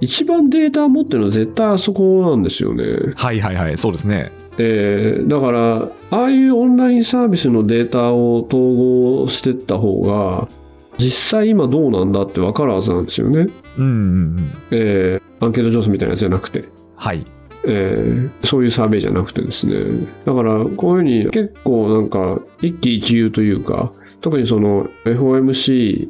[0.00, 2.84] 一番データ持ってるのは絶対あそこなんですよね。
[3.16, 3.76] はいはいはい。
[3.76, 4.32] そうですね。
[4.58, 8.74] えーだから、ああいうオンラインサービスのデータを統
[9.22, 10.48] 合していった方が、
[10.98, 13.48] 実際今どうなんだって分かるはずなんですよね。
[13.78, 14.50] うんうんうん。
[14.72, 16.64] えーアンケート調査みたいなやつじゃなくて。
[16.96, 17.24] はい。
[17.64, 19.74] えーそういうサーベイじゃなくてですね
[20.24, 26.08] だからこういうふうに結構なんか一喜一憂というか特にその FOMC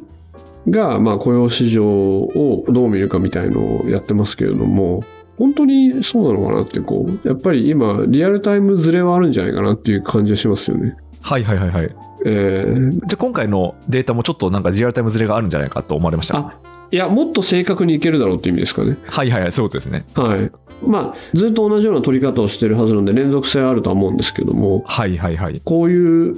[0.69, 5.03] がまあ雇用市場をどう見るかみたいのをやってますけれども
[5.39, 10.95] 本当にそうなのかなってこうやっぱり今リアルタイムズレはあるんじゃないかなっていう感じがしますよね。
[11.21, 11.95] はいはいはいはい。
[12.25, 16.37] えーじゃあ今回のデータもちょっとなんかリアルタイムズレがあるんじゃないかと思われました？
[16.37, 16.59] あ
[16.91, 18.97] いやもっと正確にいけるだろうっていう意味ですかね。
[19.07, 19.51] はいはいはい。
[19.51, 20.05] そういうことですね。
[20.15, 20.51] はい
[20.85, 25.61] まあ、ずっと同じような取り方をしてるはずなんで連続性はあるとは思うんですけどもはいはいはい。
[25.65, 26.35] こういう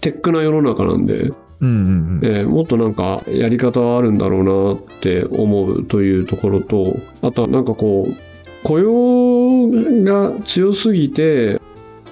[0.00, 1.30] テックな世の中なんで、
[1.62, 2.20] うんうんうん。
[2.24, 8.14] えーもっとなんかやり方はあるんだろうなって思うというところとあとはなんかこう
[8.64, 11.60] 雇用が強すぎて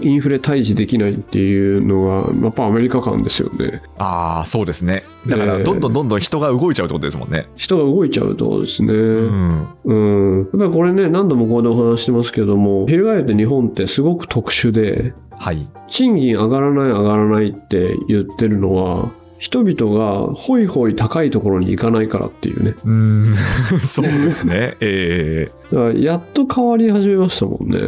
[0.01, 5.05] インフレ退治できないっていうのがやっぱアメリカ感ですよねああ、そうですね。
[5.27, 7.47] だから、ええどんどんどんどん人が動いちゃうってことですもんね。
[7.57, 9.69] 人が動いちゃうとですね、うん。
[9.85, 15.69] うん、やっぱりこれね何度もここでお話ししてますけども翻って日本ってすごく特殊ではい。
[15.91, 23.35] 賃金上がらない上がらないって言ってるのは人々がホイホイ高いところに行かないからっていうねうん。
[23.85, 24.77] そうですね。
[24.81, 27.79] ええだからやっと変わり始めましたもんね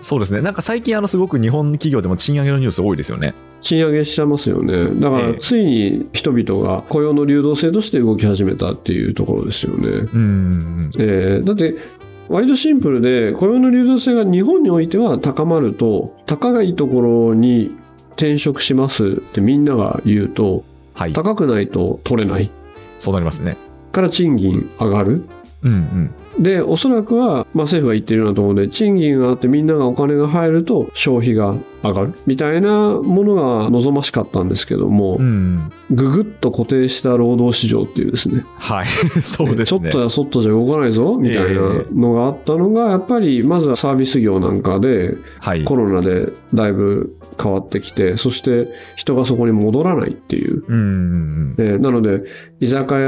[0.00, 0.40] そうですね。
[0.42, 3.34] なんか最近、あの、すごく日本企業でも賃上げのニュース多いですよね。
[3.62, 10.90] 賃上げしてますよねだかええらついに人々が雇用の流動性として動き始めたっていうところですよね、うん。
[10.98, 11.76] えーだって
[12.28, 17.70] 割とシンプルで雇用の流動性が日本においては高まると高いところに
[18.12, 21.12] 転職しますってみんなが言うとはい。
[21.12, 22.50] 高くないと取れない
[22.98, 23.56] そうなりますね。
[23.92, 25.24] から賃金上がる
[25.62, 26.42] うんうん。
[26.42, 32.14] でおそらくは、まあ、政府が言っているようなところで賃金があってみんながお金が入ると消費が上がる？
[32.26, 35.70] みたいなものが望ましかったんですけども、うん。
[35.90, 38.86] ぐぐっと固定した労働市場っていうですねはい。
[39.22, 39.64] そうですね。
[39.66, 41.60] ちょっとやそっとじゃ動かないぞみたいな
[41.92, 45.64] のがあったのがやっぱりまずはサービス業なんかではい。
[45.64, 50.64] コロナでだいぶ変わってきてそして人がそこに戻らないっていう。
[50.66, 52.22] うんうんえーなので
[52.60, 53.00] 居酒屋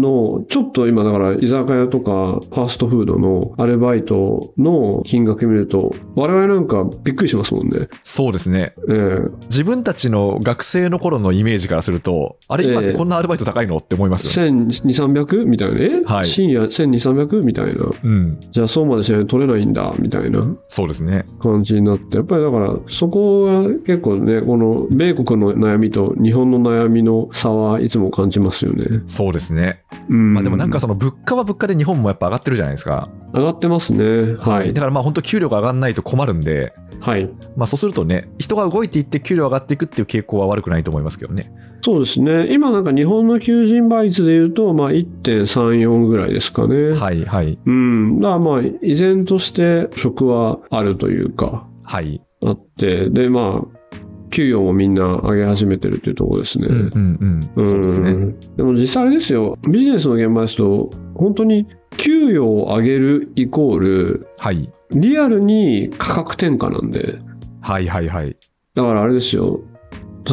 [0.00, 7.83] のちょっと今だから居酒屋とかファーストフードのアルバイトの金額見ると、我々なんかびっくりしますもんね。
[8.02, 8.74] そうですね。
[8.88, 9.18] ええ
[9.50, 14.38] 自分たちの学生の頃のイメージからすると、あれ、今ってこんなアルバイト高いのって思います？
[14.38, 14.66] よね。
[14.68, 15.46] 1200、300?
[15.46, 15.80] みたいな？
[15.80, 17.42] え、はい深夜1200、300?
[17.42, 17.86] みたいな。
[18.02, 18.40] うん。
[18.52, 21.26] じゃあそうまでしないと取れないんだ、みたいなそうですね。
[21.40, 22.16] 感じになって。
[22.16, 29.02] やっぱりだから、そこが結構ね、この米国の悩みと日本の悩みの差はいつも感じますよね。
[29.06, 29.84] そうですね。
[30.08, 30.34] うん。
[30.34, 33.08] まあでもなんかその物価は物価で日本もやっぱ上がってるじゃないですか。
[33.32, 34.34] 上がってますね。
[34.38, 34.72] はい。
[34.72, 37.28] だからまあ本当給料が上がらないと困るんで、はい。
[37.56, 41.52] まあそうするとね、人が動いていって給料上がっていくっていう傾向は悪くないと思いますけどね。
[41.82, 42.52] そうですね。
[42.52, 46.92] 今なんか日本の求人倍率で言うと、まあ1.34ぐらいですかね。
[46.92, 47.58] はいはい。
[47.64, 48.20] うん。
[48.20, 52.22] だからまあ、依然として職はあるというか、はい。
[52.44, 53.98] あって、で、まあ、
[54.30, 56.66] 給与もみんな上げ始めてるっていうところですね。
[56.68, 57.64] うんうんうん。
[57.64, 58.12] そうですね。
[58.12, 64.70] んでも実際あれですよ、ビジネスの現場ですと、本当に給与を上げるイコール、はい。
[64.90, 67.18] リアルに価格転嫁なんで、
[67.60, 68.36] はいはいはい。
[68.74, 69.60] だからあれですよ、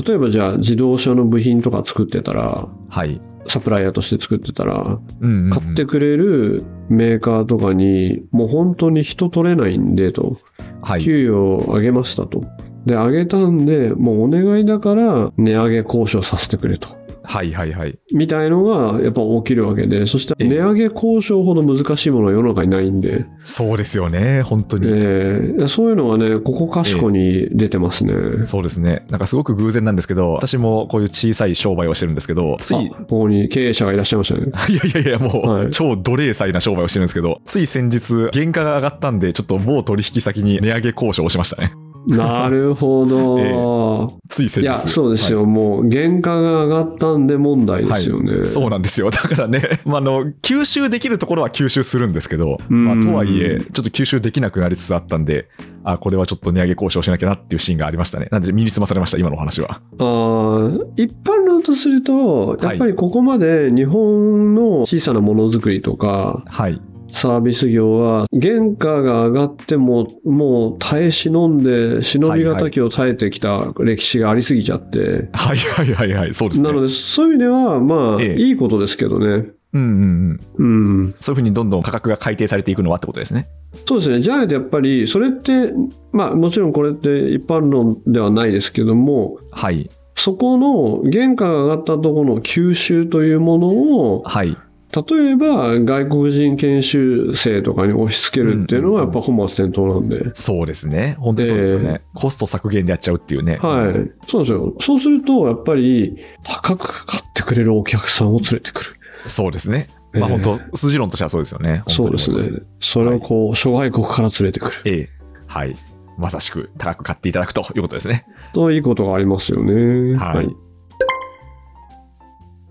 [0.06, 3.22] 例えばじゃあ自動車の部品とか作ってたら、はい。
[3.48, 10.38] サプライヤーとして作ってたら、うんうんうん買ってくれるメーカーとかに、もう本当に人取れないんでと、
[10.82, 11.04] はい。
[11.04, 12.44] 給与を上げましたと。
[12.86, 16.90] で、上げたんで、もうお願いだから値上げ交渉させてくれと。
[17.24, 18.00] はいはいはい。
[18.14, 24.86] みたいのがやっぱ起きるわけで、そしてええ値上げ交渉ほど難しいものは世の中にないんで、そうですよね、本当えに。
[24.88, 28.46] ーそういうのがね、ここかしこに出てますね。
[28.46, 29.06] そうですね。
[29.10, 34.52] なんかすごく偶然なんですけど、私もこういう小さい商売をしてるんですけど、つい、ここに経営者がいらっしゃいましたね。
[34.70, 41.74] やいやいや、もう、はい超奴隷祭な商売をしてるんですけど、つい先日、原価が上がったんで、ちょっと某取引先に値上げ交渉をしましたね。
[42.08, 44.18] なるほど。
[44.30, 44.64] つい先日。
[44.64, 45.42] いや、そうですよ。
[45.42, 48.44] はもう、原価が上がったんで問題ですよね。
[48.44, 49.10] いそうなんですよ。
[49.12, 55.48] だからね、 まあ、あの、吸収できるところは吸収するんですけど、うんまあ、とはいえ、ちょっと吸収できなくなりつつあったんで、
[55.84, 58.28] あ、これはちょっと値上げ交渉しなきゃなっていうシーンがありましたね。
[58.32, 59.82] なんで身につまされました、今のお話は。
[60.00, 66.82] あー一般論とすると、やっぱりここまで日本の小さなものづくりとか、はい。
[67.14, 76.68] サービス業は、原価が上がっても、もう耐え忍んで、忍び敵を耐えてきた歴史がありすぎちゃって、はいはいはいはい、そうですね。
[76.68, 79.52] なので、そういう意味では、まあ、ええいいことですけどね。
[79.74, 80.96] うんうんうん。
[81.00, 81.16] うん。
[81.20, 83.48] そういうふうにどんどん価格が改定されていくのはってことですね。
[83.88, 84.22] そうですね。
[84.22, 85.74] じゃないとやっぱり、それって、
[86.12, 89.90] まあ、もちろんこれって一般論ではないですけども、はい。
[90.16, 94.58] そこの原価が上がったところの吸収というものを、はい。
[94.94, 100.32] 例えば外国人研修生とかに押し付けるっていうのはやっぱ本末転倒なんで。
[100.36, 101.16] そうですね。
[101.20, 102.02] 本当にそうですよね。
[102.14, 103.58] コスト削減でやっちゃうっていうね。
[103.58, 104.12] はい。
[104.30, 104.76] そうですよ。
[104.80, 108.92] そうすると、やっぱり高く買ってくれるお客さんを連れてくる。
[109.28, 109.88] そうですね。
[110.14, 111.84] まあええ本当、数字論としてはそうですよね。
[111.88, 112.60] そうですね。
[112.82, 114.72] それをこう、諸外国から連れてくる。
[114.86, 115.10] ええ。
[115.48, 115.76] はい。
[116.18, 118.26] まさしく高く買っていただくということですね。
[118.54, 120.16] といいことがありますよね。
[120.18, 120.71] はい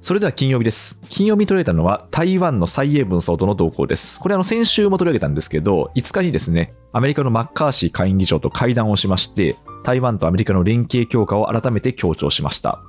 [0.03, 0.99] それでは金曜日です。
[1.11, 4.19] 金曜日に取り上げたのは台湾の蔡英文総統の動向です。
[4.19, 12.83] これあの先週も取り上げたんですけど、5日にですね、アメリカのマッカーシー下院議長と会談をしまして、台湾とアメリカの連携強化を改めて強調しました。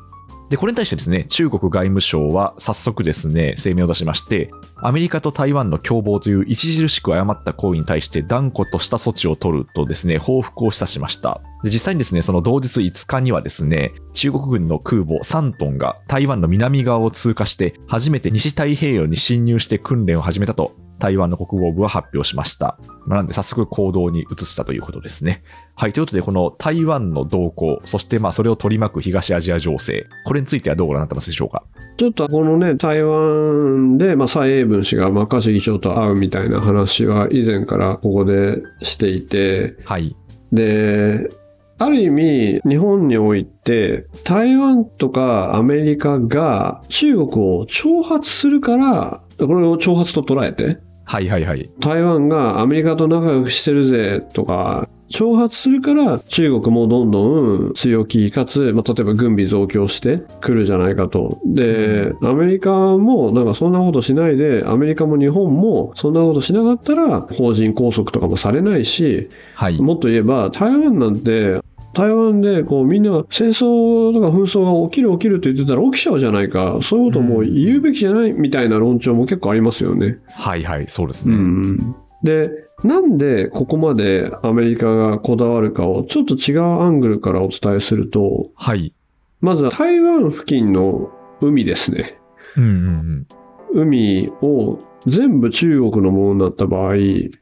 [0.51, 11.39] で、これに対してですね、中国外務省は早速ですね、声明を出しまして、アメリカと台湾の共謀という著しく誤った行為に対して断固とした措置を取るとですね、報復を示唆しました。
[11.63, 22.77] で実際にですね、その同日5日にはですね、中国軍の空母サントンが台湾の南側を通過して、初めて西太平洋に侵入して訓練を始めたと、台湾の国防部は発表しました。
[23.05, 25.43] まあなんで早速行動に移したということですね。
[25.75, 31.63] はい、ということで、この台湾の動向、そしてまあそれを取り巻く東アジア情勢、これについてはどうご覧になってますでしょうか？
[31.97, 40.15] ちょっとこのね、台湾で、まあ、蔡英文氏がマッカーシー議長と会うみたいな話は以前からここでしていて、はい。
[40.51, 41.29] で、
[41.77, 50.77] ある意味、日本において、台湾とかアメリカが中国を挑発するから、これを挑発と捉えて、
[51.11, 51.69] はいはいはい。
[51.81, 61.41] 台湾がアメリカと仲良くしてるぜとか、挑発するから中国もどんどん強気かつ、まあ、例えば軍備増強してくるじゃないかと。
[61.45, 69.81] で、アメリカもなんかそんなことしないで、アメリカも日本もそんなことしなかったら法人拘束とかもされないし、はい。
[69.81, 71.59] もっと言えば台湾なんて
[71.93, 80.19] 台湾でこうみんな戦争とか紛争が起きる起きるって言ってたら起きちゃうじゃないか、そういうことも言うべきじゃないみたいな論調も結構ありますよね。
[80.33, 81.35] はいはい、そうですうね。
[81.35, 82.49] ん、で、
[82.83, 88.93] なんでここまでアメリカがこだわるかをちょっと違うアングルからお伝えすると、はい。
[89.41, 92.17] まずは台湾付近の海ですね。
[92.57, 93.27] うんうん
[93.73, 93.87] うん。
[93.89, 96.95] 海を全部中国のものになった場合、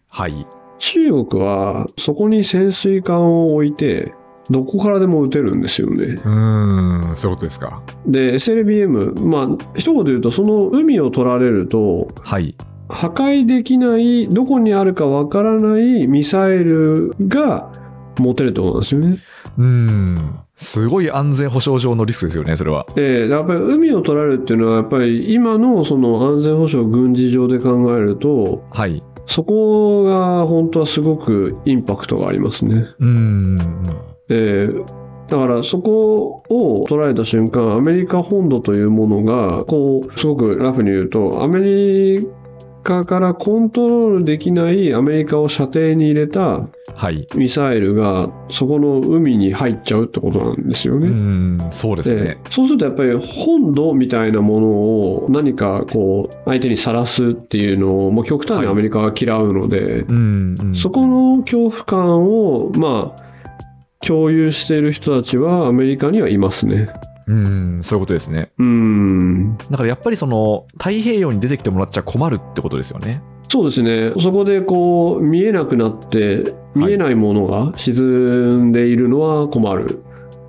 [0.09, 0.47] はい。
[0.79, 4.13] 中国はそこに潜水艦を置いて、
[4.49, 6.03] どこからでも撃てるんですよね。
[6.05, 7.81] うーん、そういうことですか。
[8.07, 12.55] で、SLBM、まあ、一言で言うと、その海を取られると、はい。
[12.89, 17.71] 破壊できない、どこにあるかわからないミサイルが
[18.17, 19.19] 持てるってことなんですよね。
[19.57, 20.39] うーん。
[20.55, 22.85] すごい安全保障上のリスクですよね、それは。
[22.97, 29.03] えーやっぱり海を取られるっていうのは、やっぱり今のその安全保障、軍事上で考えると、はい。
[29.27, 32.87] そこが本当はすごくインパクトがありますね。
[32.99, 33.57] うーん。
[34.29, 34.99] えー
[35.29, 42.27] だからそこを捉えた瞬間、アメリカ本土というものが、こう、すごくラフに言うと、アメリ
[42.83, 47.27] カからコントロールできないアメリカを射程に入れたはい。
[47.35, 51.09] ミサイルが、そこの海に入っちゃうってことなんですよね。
[51.09, 52.37] ん、そうですでね。
[52.49, 60.75] そうするとやっぱり本土みたいなものを何かこう相手にさらすっていうのをもう極端にアメリカは嫌うので、うん、うん。
[60.75, 63.28] そこの恐怖感をまあ
[64.05, 66.89] 共有している人たちはアメリカにはいますね。
[67.27, 68.51] うん、そういうことですね。
[68.57, 73.21] うんだからやっぱりその、太平洋に出てきてもらっちゃ困るってことですよね。
[73.49, 80.03] そうですね、そこでこう見えなくなって、見えないものが沈んでいるのは困る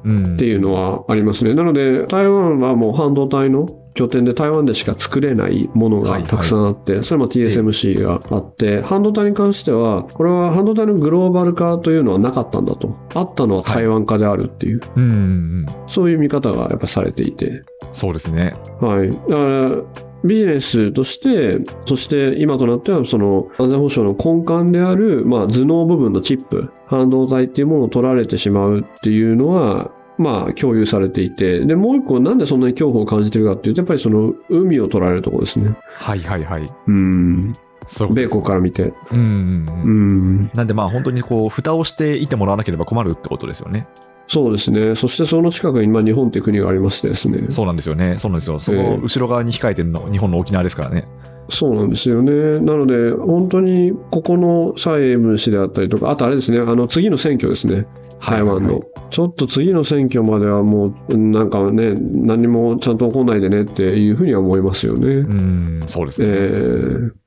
[0.05, 0.35] うん。
[0.35, 1.55] っていうのはありますね。
[1.55, 3.69] なので、台湾はもう半導体の
[4.01, 12.97] 拠点で台湾でしか作れないものがたくさんあって、それも TSMC があって、半導体に関しては、これは半導体のグローバル化というのはなかったんだと。
[13.13, 15.67] あったのは台湾化であるっていう、うん、うん、うん。
[15.87, 17.63] そういう見方がやっぱされていて。
[17.93, 18.55] そうですね。
[18.81, 19.09] はい。
[19.11, 19.77] だから、
[20.25, 29.91] ビジネスとして、そして今となっては、その安全保障の根幹である、まあ、頭脳部分のチップ、半導体っていうものを取られてしまうっていうのは、
[30.21, 35.75] まあ、共有されていて、で、もう一個、なんでそんなに恐怖を感じてるかっていうと、やっぱりその、海を取られるところですね。
[35.95, 36.69] はい、はい、はい。
[36.89, 37.55] うん。
[37.87, 38.93] そう米国から見て。
[39.11, 39.89] うん、う。
[39.89, 40.51] ん。
[40.55, 43.89] なんでまあ本当にこう、蓋をしていてもらわなければ困るってことですよね。
[44.31, 44.95] そうですね。
[44.95, 47.47] そしてその近くに、まあ、日本っていう国がありましてですね。
[47.49, 48.17] そうなんですよね。
[48.17, 48.61] そうなんですよ。
[48.61, 51.09] その後ろ側に控えてるの、日本の沖縄ですからね。
[51.49, 52.61] そうなんですよね。
[52.61, 57.87] なので、本当にここの蔡英文氏であったりとか、あとあれですね、あの次の選挙ですね、
[58.21, 58.53] 台湾の。
[58.53, 65.07] はいはいはいちょっと次の選挙まではもう、なんかね、何もちゃんと起こんないでねっていうふうには思いますよね。
[65.07, 66.33] うん、そうですえね。
[66.33, 67.20] ー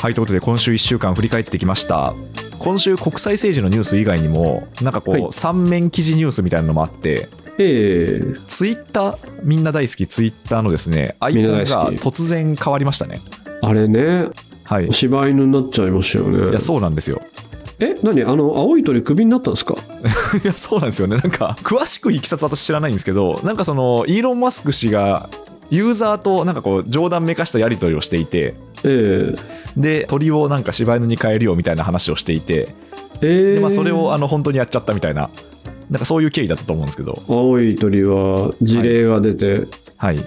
[0.00, 2.14] はい、ということで今週1週間振り返ってきました。
[2.60, 7.28] 今週国際政治のニュース以外にも、なんかこう、はい三面記事ニュースみたいなのもあって、
[7.58, 13.20] えーツイッター、みんな大好きツイッターのですね、アイコンが突然変わりましたね。
[13.60, 14.28] あれね、
[14.62, 14.86] はい。
[14.86, 16.52] い柴犬になっちゃいましたよね。
[16.52, 17.20] や、そうなんですよ。
[17.80, 18.22] え、何？
[18.22, 19.74] あの、青い鳥クビになったんですか？
[20.44, 21.16] いや、そうなんですよね。
[21.16, 25.28] なんか、詳しくいきさつ私知らないんですけど、なんかその、イーロン・マスク氏が、
[25.70, 29.34] ユーザーとなんかこう冗談めかしたやり取りをしていてえ
[29.78, 32.70] で鳥をなんか柴犬に変えるよみたいな話をしていてー、
[33.22, 33.54] えー。
[33.54, 35.30] で、まあ、それをあの本当にやっちゃったみたいな
[35.90, 37.22] なんかそういう経緯だったと思うんですけど。
[37.28, 39.68] 青い鳥は事例が出て、はい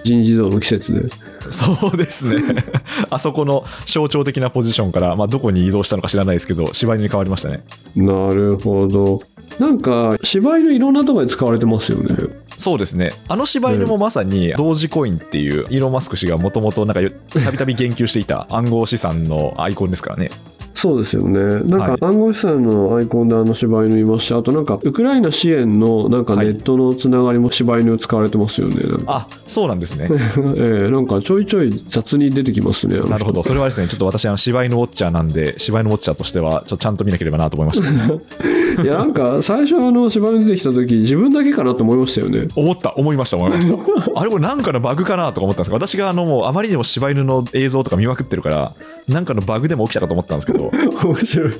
[0.04, 1.08] 人事異動の季節で。
[1.50, 2.64] そうですね
[3.10, 7.64] あそこの象徴的なポジションから、まあ、どこに移動したのか知らないですけど柴犬に変わりましたね
[7.96, 9.20] なるほど。
[9.58, 12.16] なんか、柴犬いろんなところで使われてますよね。
[12.58, 17.10] そうですねあの柴犬もまさに同時コインっていうイーロン・マスク氏がもともとたび
[17.58, 20.30] たび言及していた暗号資産のアイコンですからね
[20.74, 21.38] そうですよね。
[21.68, 28.82] なんはいか暗号資産のアイコンであの柴犬いますし、あとなんかウクライナ支援のなんかネットのつながりも柴犬使われてますよね。
[29.06, 30.08] あそうなんですね
[30.56, 33.00] ええなんかちょいちょい雑に出てきますね。
[33.00, 37.88] なるほど、それはですね、ちょっと私、あの柴犬ウォッチャーなんで、柴犬ウォッチャーとしては、ちょちゃんと見なければなと思いました。
[38.82, 42.48] いや、なんか最初あの柴犬出てきた時自分だけかなと思いましたよね。
[42.56, 43.74] 思った、思いました、思いました。
[44.14, 48.72] あれ、これなんかのバグかなとか思ったんですけど、私があのもうあまりにも柴犬の映像とか見まくってるから、
[49.08, 51.52] なんかのバグでも起きたかと思ったんですけど、面白い。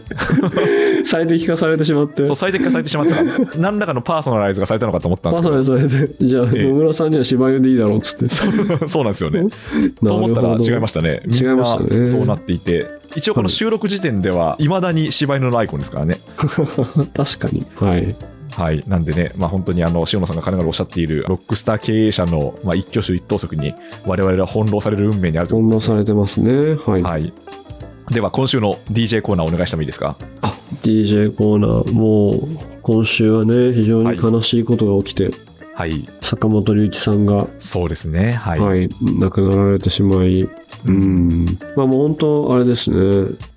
[1.04, 2.26] 最適化されてしまって。
[2.26, 8.28] そう最適化されてしまった何らかのパーソナライズがされたのかと思ったんですけど、パーソナルされて、じゃあええ野村さんには柴犬でいいだろうっつって。
[8.28, 9.46] そうなんですよね。
[10.04, 11.22] と思ったら違いましたね。
[11.26, 12.86] み違いましたねそうなっていて、
[13.16, 16.18] 一応この収録時点では、いまだに柴犬のアイコンですからね。
[17.14, 17.66] 確かに。
[17.76, 18.14] はい。
[18.52, 23.74] はい、なんでね、まあ、本当にあの塩野さんが金がおっしゃっているロックスター経営者の、まあ、一挙手一投足に
[24.06, 26.74] 我々は翻弄される運命にあると思います、翻弄されてますね。
[26.74, 27.02] はい。
[27.02, 27.32] はい、
[28.10, 30.16] では今週の DJ コーナーお願いしてもいいですか？
[30.42, 35.30] あ DJ コーナー、もう今週はね、非常に悲しいことが起きて、
[35.74, 36.06] はい。
[36.20, 38.32] 坂本龍一さんが、そうですね。
[38.32, 40.42] はい、はい、亡くなられてしまい、
[40.84, 42.96] うん、まあもう本当、あれですね、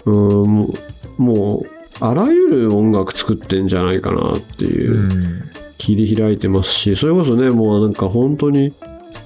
[0.05, 0.69] うん、
[1.17, 1.69] もう、
[1.99, 4.93] あらゆる音楽作ってんじゃないかなっていう。
[4.93, 5.41] う、ん。
[5.77, 8.73] 切り開いてますし、それこそね、もうなんか本当に、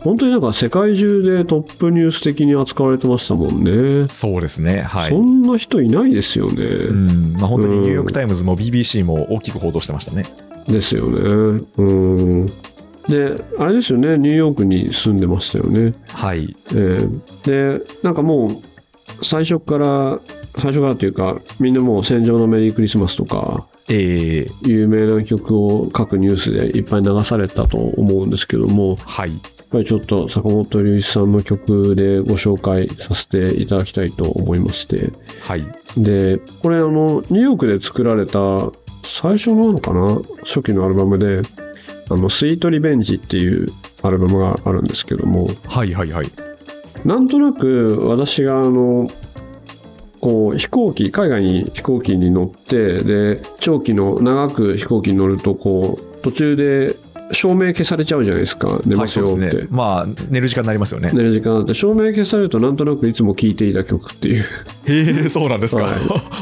[0.01, 4.07] 本当になんか世界中でトップニュース的に扱われてましたもんね。
[4.07, 4.81] そうですね。
[4.81, 5.11] はい。
[5.11, 6.63] そんな人いないですよね。
[6.63, 7.33] うん。
[7.33, 10.25] まあ本当にニューヨーク・タイムズも BBC も大きく報道してましたね。
[10.67, 11.63] ですよね。
[11.77, 12.45] うん。
[13.07, 15.93] で、あれですよね、ニューヨークに住んでましたよね。
[16.09, 16.55] はい。
[16.71, 18.61] えーで、なんかも
[19.19, 20.19] う、最初から、
[20.57, 29.29] 最初からというか、みんなもう戦場のメリークリスマスとか、えー、有名な曲を各ニュースでいっぱい流されたと思うんですけども、はい。
[29.29, 29.39] やっ
[29.71, 35.11] ぱりちょっと坂本龍一さんの曲でご紹介させていただきたいと思いまして、
[35.41, 35.65] はい。
[35.97, 38.39] で、これあの、ニューヨークで作られた
[39.21, 41.41] 最初のなのかな初期のアルバムで、
[42.09, 43.67] あの、スイートリベンジっていう
[44.03, 46.31] アルバムがあるんですけども、はいはいはい。
[47.05, 49.09] なんとなく私があの、
[50.21, 56.95] こう飛行機、海外に飛行機に乗って、で、長期の長く飛行機に乗ると、こう、途中で
[57.31, 59.31] 照明消されちゃうじゃないですか、寝はい、ますよって。
[59.31, 59.67] そうですね。
[59.69, 61.11] まあ、寝る時間になりますよね。
[61.13, 65.83] 寝る時間あって、照明消されるとなんとなくいつも聴いていた曲っていう、へえ、そうなんですか。
[65.83, 65.95] はい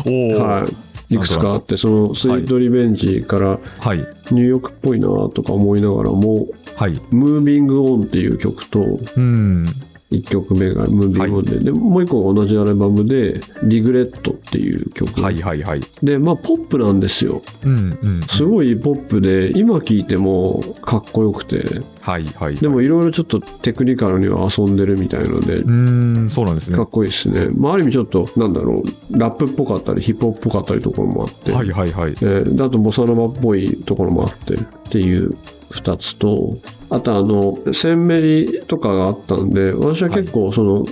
[0.35, 0.67] おお、は
[1.09, 3.99] い、いくつかあって、そのスイートリベンジからはい。
[4.31, 6.99] ニューヨークっぽいなとか思いながらも、はい。
[7.11, 9.63] ムービングオンっていう曲と、うん。
[10.11, 15.21] 1曲目がムービングオンで、でもう1個が同じアルバムで、リグレットっていう曲。
[15.21, 15.81] はいはいはい。
[16.01, 17.41] で、まあ、ポップなんですよ。
[17.65, 18.21] うんうん。
[18.27, 22.55] すごいポップで、今聴いてもかっこよくて、はいはい。
[22.55, 26.77] でもいろいろちょっとテクニカルには遊んでるみたいのでう、ーん、そうなんですね。
[26.77, 27.49] はかっこいいですね。
[27.53, 28.81] まあ、ある意味ちょっと、なんだろ
[29.11, 31.91] う、ラップっぽかったり、ヒップホップっぽかったりところもあって、いはいはい。
[31.91, 34.57] えーであとボサノバっぽいところもあってっ
[34.89, 35.35] ていう
[35.71, 36.57] 2つと
[36.89, 40.85] あとあのセンメリとかがあったんで私は結構その、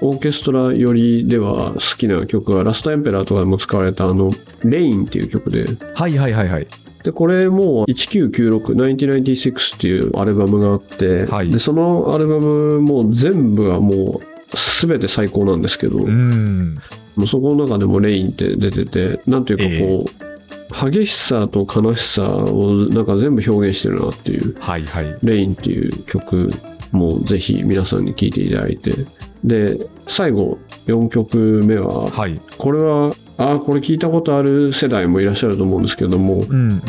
[0.00, 4.30] オーケストラ寄りでは好きな曲はラストエンペラーとかでも使われたあの
[4.64, 6.66] 「レイン」っていう曲ではいはいはいはい。
[7.04, 14.32] でこれも1996 1996っていうアルバムがあって、はいでそのアルバムも全部はもう
[14.80, 16.78] 全て最高なんですけど、うーん。
[17.16, 20.31] もうそこの中でもレインって出てて、なんていうかこう、
[20.70, 25.16] 激しさと悲しさをなんか全部表現してるなっていう、はいはい。
[25.22, 26.50] レインっていう曲
[26.92, 28.92] もぜひ皆さんに聴いていただいて、
[29.44, 32.40] で、最後4曲目は、はい。
[32.58, 36.80] これは、ああ、これ聞いたことある世代もいらっしゃると思うんですけども、うんうんうん。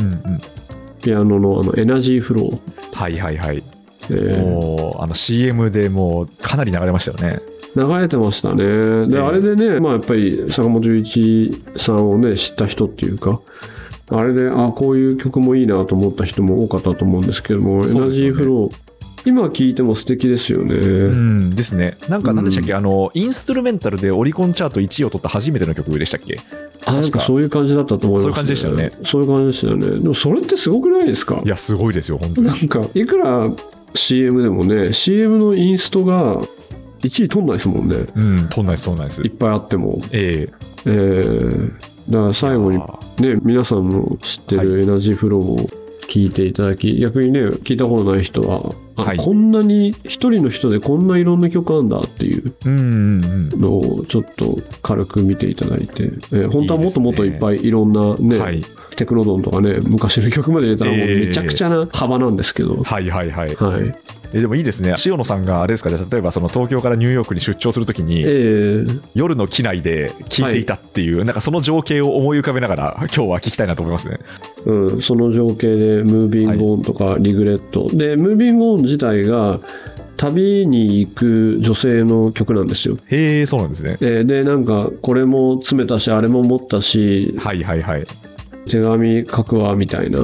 [1.01, 2.59] ピアノのあのエナジーフロー、
[2.93, 3.63] はいはいはい。
[4.09, 7.39] えーもう、あの CM でもうかなり流れましたよね。
[7.76, 8.63] 流れてましたね。
[9.07, 13.39] で、ええあれでね、まあやっぱり坂本龍一さんをね、知った人っていうか、
[14.09, 18.76] あれで、あこういう曲もいいなと思った人も多かったと思うんですけども、エナジーフロー、
[19.26, 20.76] 今聴いても素敵ですよね。
[20.76, 21.95] うんですね。
[22.09, 26.39] なんか、なんでしたっけ、うあの、インストゥルメンタルでオリコンチャート1位を取った初めての曲でしたっけ？
[26.86, 28.91] あ、なんかそういう感じだったと思います、そういう感じでしたよね。
[29.05, 29.99] そういう感じでしたよね。
[30.01, 31.41] でもそれってすごくないですか？
[31.43, 32.47] いや、すごいですよ、本当に。
[32.47, 33.49] なんか、いくら
[33.95, 36.41] CM でもね、CM のインストが
[37.03, 38.05] 1位取んないですもんね。
[38.15, 39.31] うん、とんないです、とんないですいっ。
[39.31, 39.99] ぱいあっても。
[40.11, 40.49] え
[40.85, 41.71] えー、
[42.09, 42.77] だからえ最後に
[43.19, 45.69] ね、皆さんの知ってるエナジーフローを
[46.07, 52.53] 聞いていただき、逆にね、聞いたことない人は、あはいこんなに一人の人でこんないろんな曲あんだっていう。
[52.63, 58.63] のをちょっと軽く見ていただいて、えー本当はもっともっといっぱいいろんなね、はい、
[58.95, 63.55] テクノドンとかね、昔の曲まで入れたらもうえーめちゃくちゃな幅なんですけど、はいはいはい。
[63.55, 63.95] はい。
[64.34, 74.19] えでもいいですね、塩野さんがあれですか、じゃあ例えばその東京からニューヨークに出張するときえに、ー夜の機内で聴いていたっていう、なんかその情景を思い浮かべながら、 今日は聞きたいなと思いますね。
[74.65, 79.59] うん、その情景で、ムービングオンとかリグレット、で、ムービングオン自体が、
[80.15, 82.97] 旅に行く女性の曲なんですよ。
[83.07, 83.97] へえ、そうなんですね。
[83.99, 88.03] で、でなんか、これも詰めたし、あれも持ったし、はいはいはい。
[88.65, 90.19] 手紙書くわ、みたいな、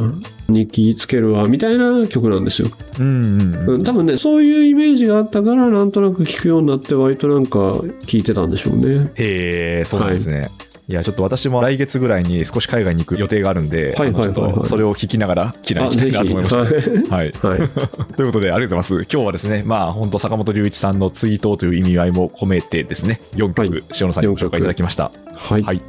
[0.50, 2.70] 日記つけるわ、みたいな曲なんですよ。
[3.00, 3.76] うんうんうん。
[3.76, 9.12] うん、多分ね、そういうイメージがあったから、なんとなく聴くようになって、割となんか、聴いてたんでしょうね。
[9.16, 10.50] へえ、そうなんですね。
[10.90, 17.16] いや、ちょっと私も来月ぐらいに少し海外に行く予定があるんで、はいはいはいはいそれを聞きながら、機内行きたいなと思いました。
[17.16, 17.32] はい。
[17.32, 17.70] はい。
[18.18, 19.08] ということで、ありがとうございます。
[19.14, 23.70] 今日はですね、まあ、本当坂本龍一さんの追悼という意味合いも込めてですね、4曲、はい
[24.02, 25.12] 塩野さんにご紹介いただきました。
[25.36, 25.62] はい。
[25.62, 25.82] はい。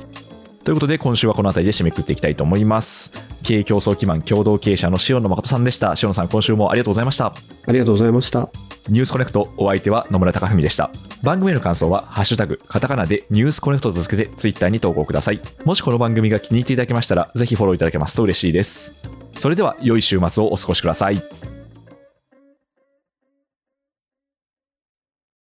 [0.64, 3.10] ということで、今週はこの辺りで締めくくっていきたいと思います。
[3.42, 5.94] 経営競争基盤共同経営者の塩野誠さんでした。
[6.00, 7.26] 塩野さん、今週もありがとうございました。
[7.66, 8.50] ありがとうございました。
[8.88, 10.90] ニュースコネクト、お相手は野村貴文でした。
[11.22, 15.40] 番組への感想は、ハッシュタグ、カタカナでニュースコネクトとつけて、ツイッターに投稿ください。
[15.64, 18.92] もしこの番組が気に入っていただけましたら、ぜひフォローいただけますと嬉しいです。
[19.38, 21.22] それでは、良い週末をお過ごしください。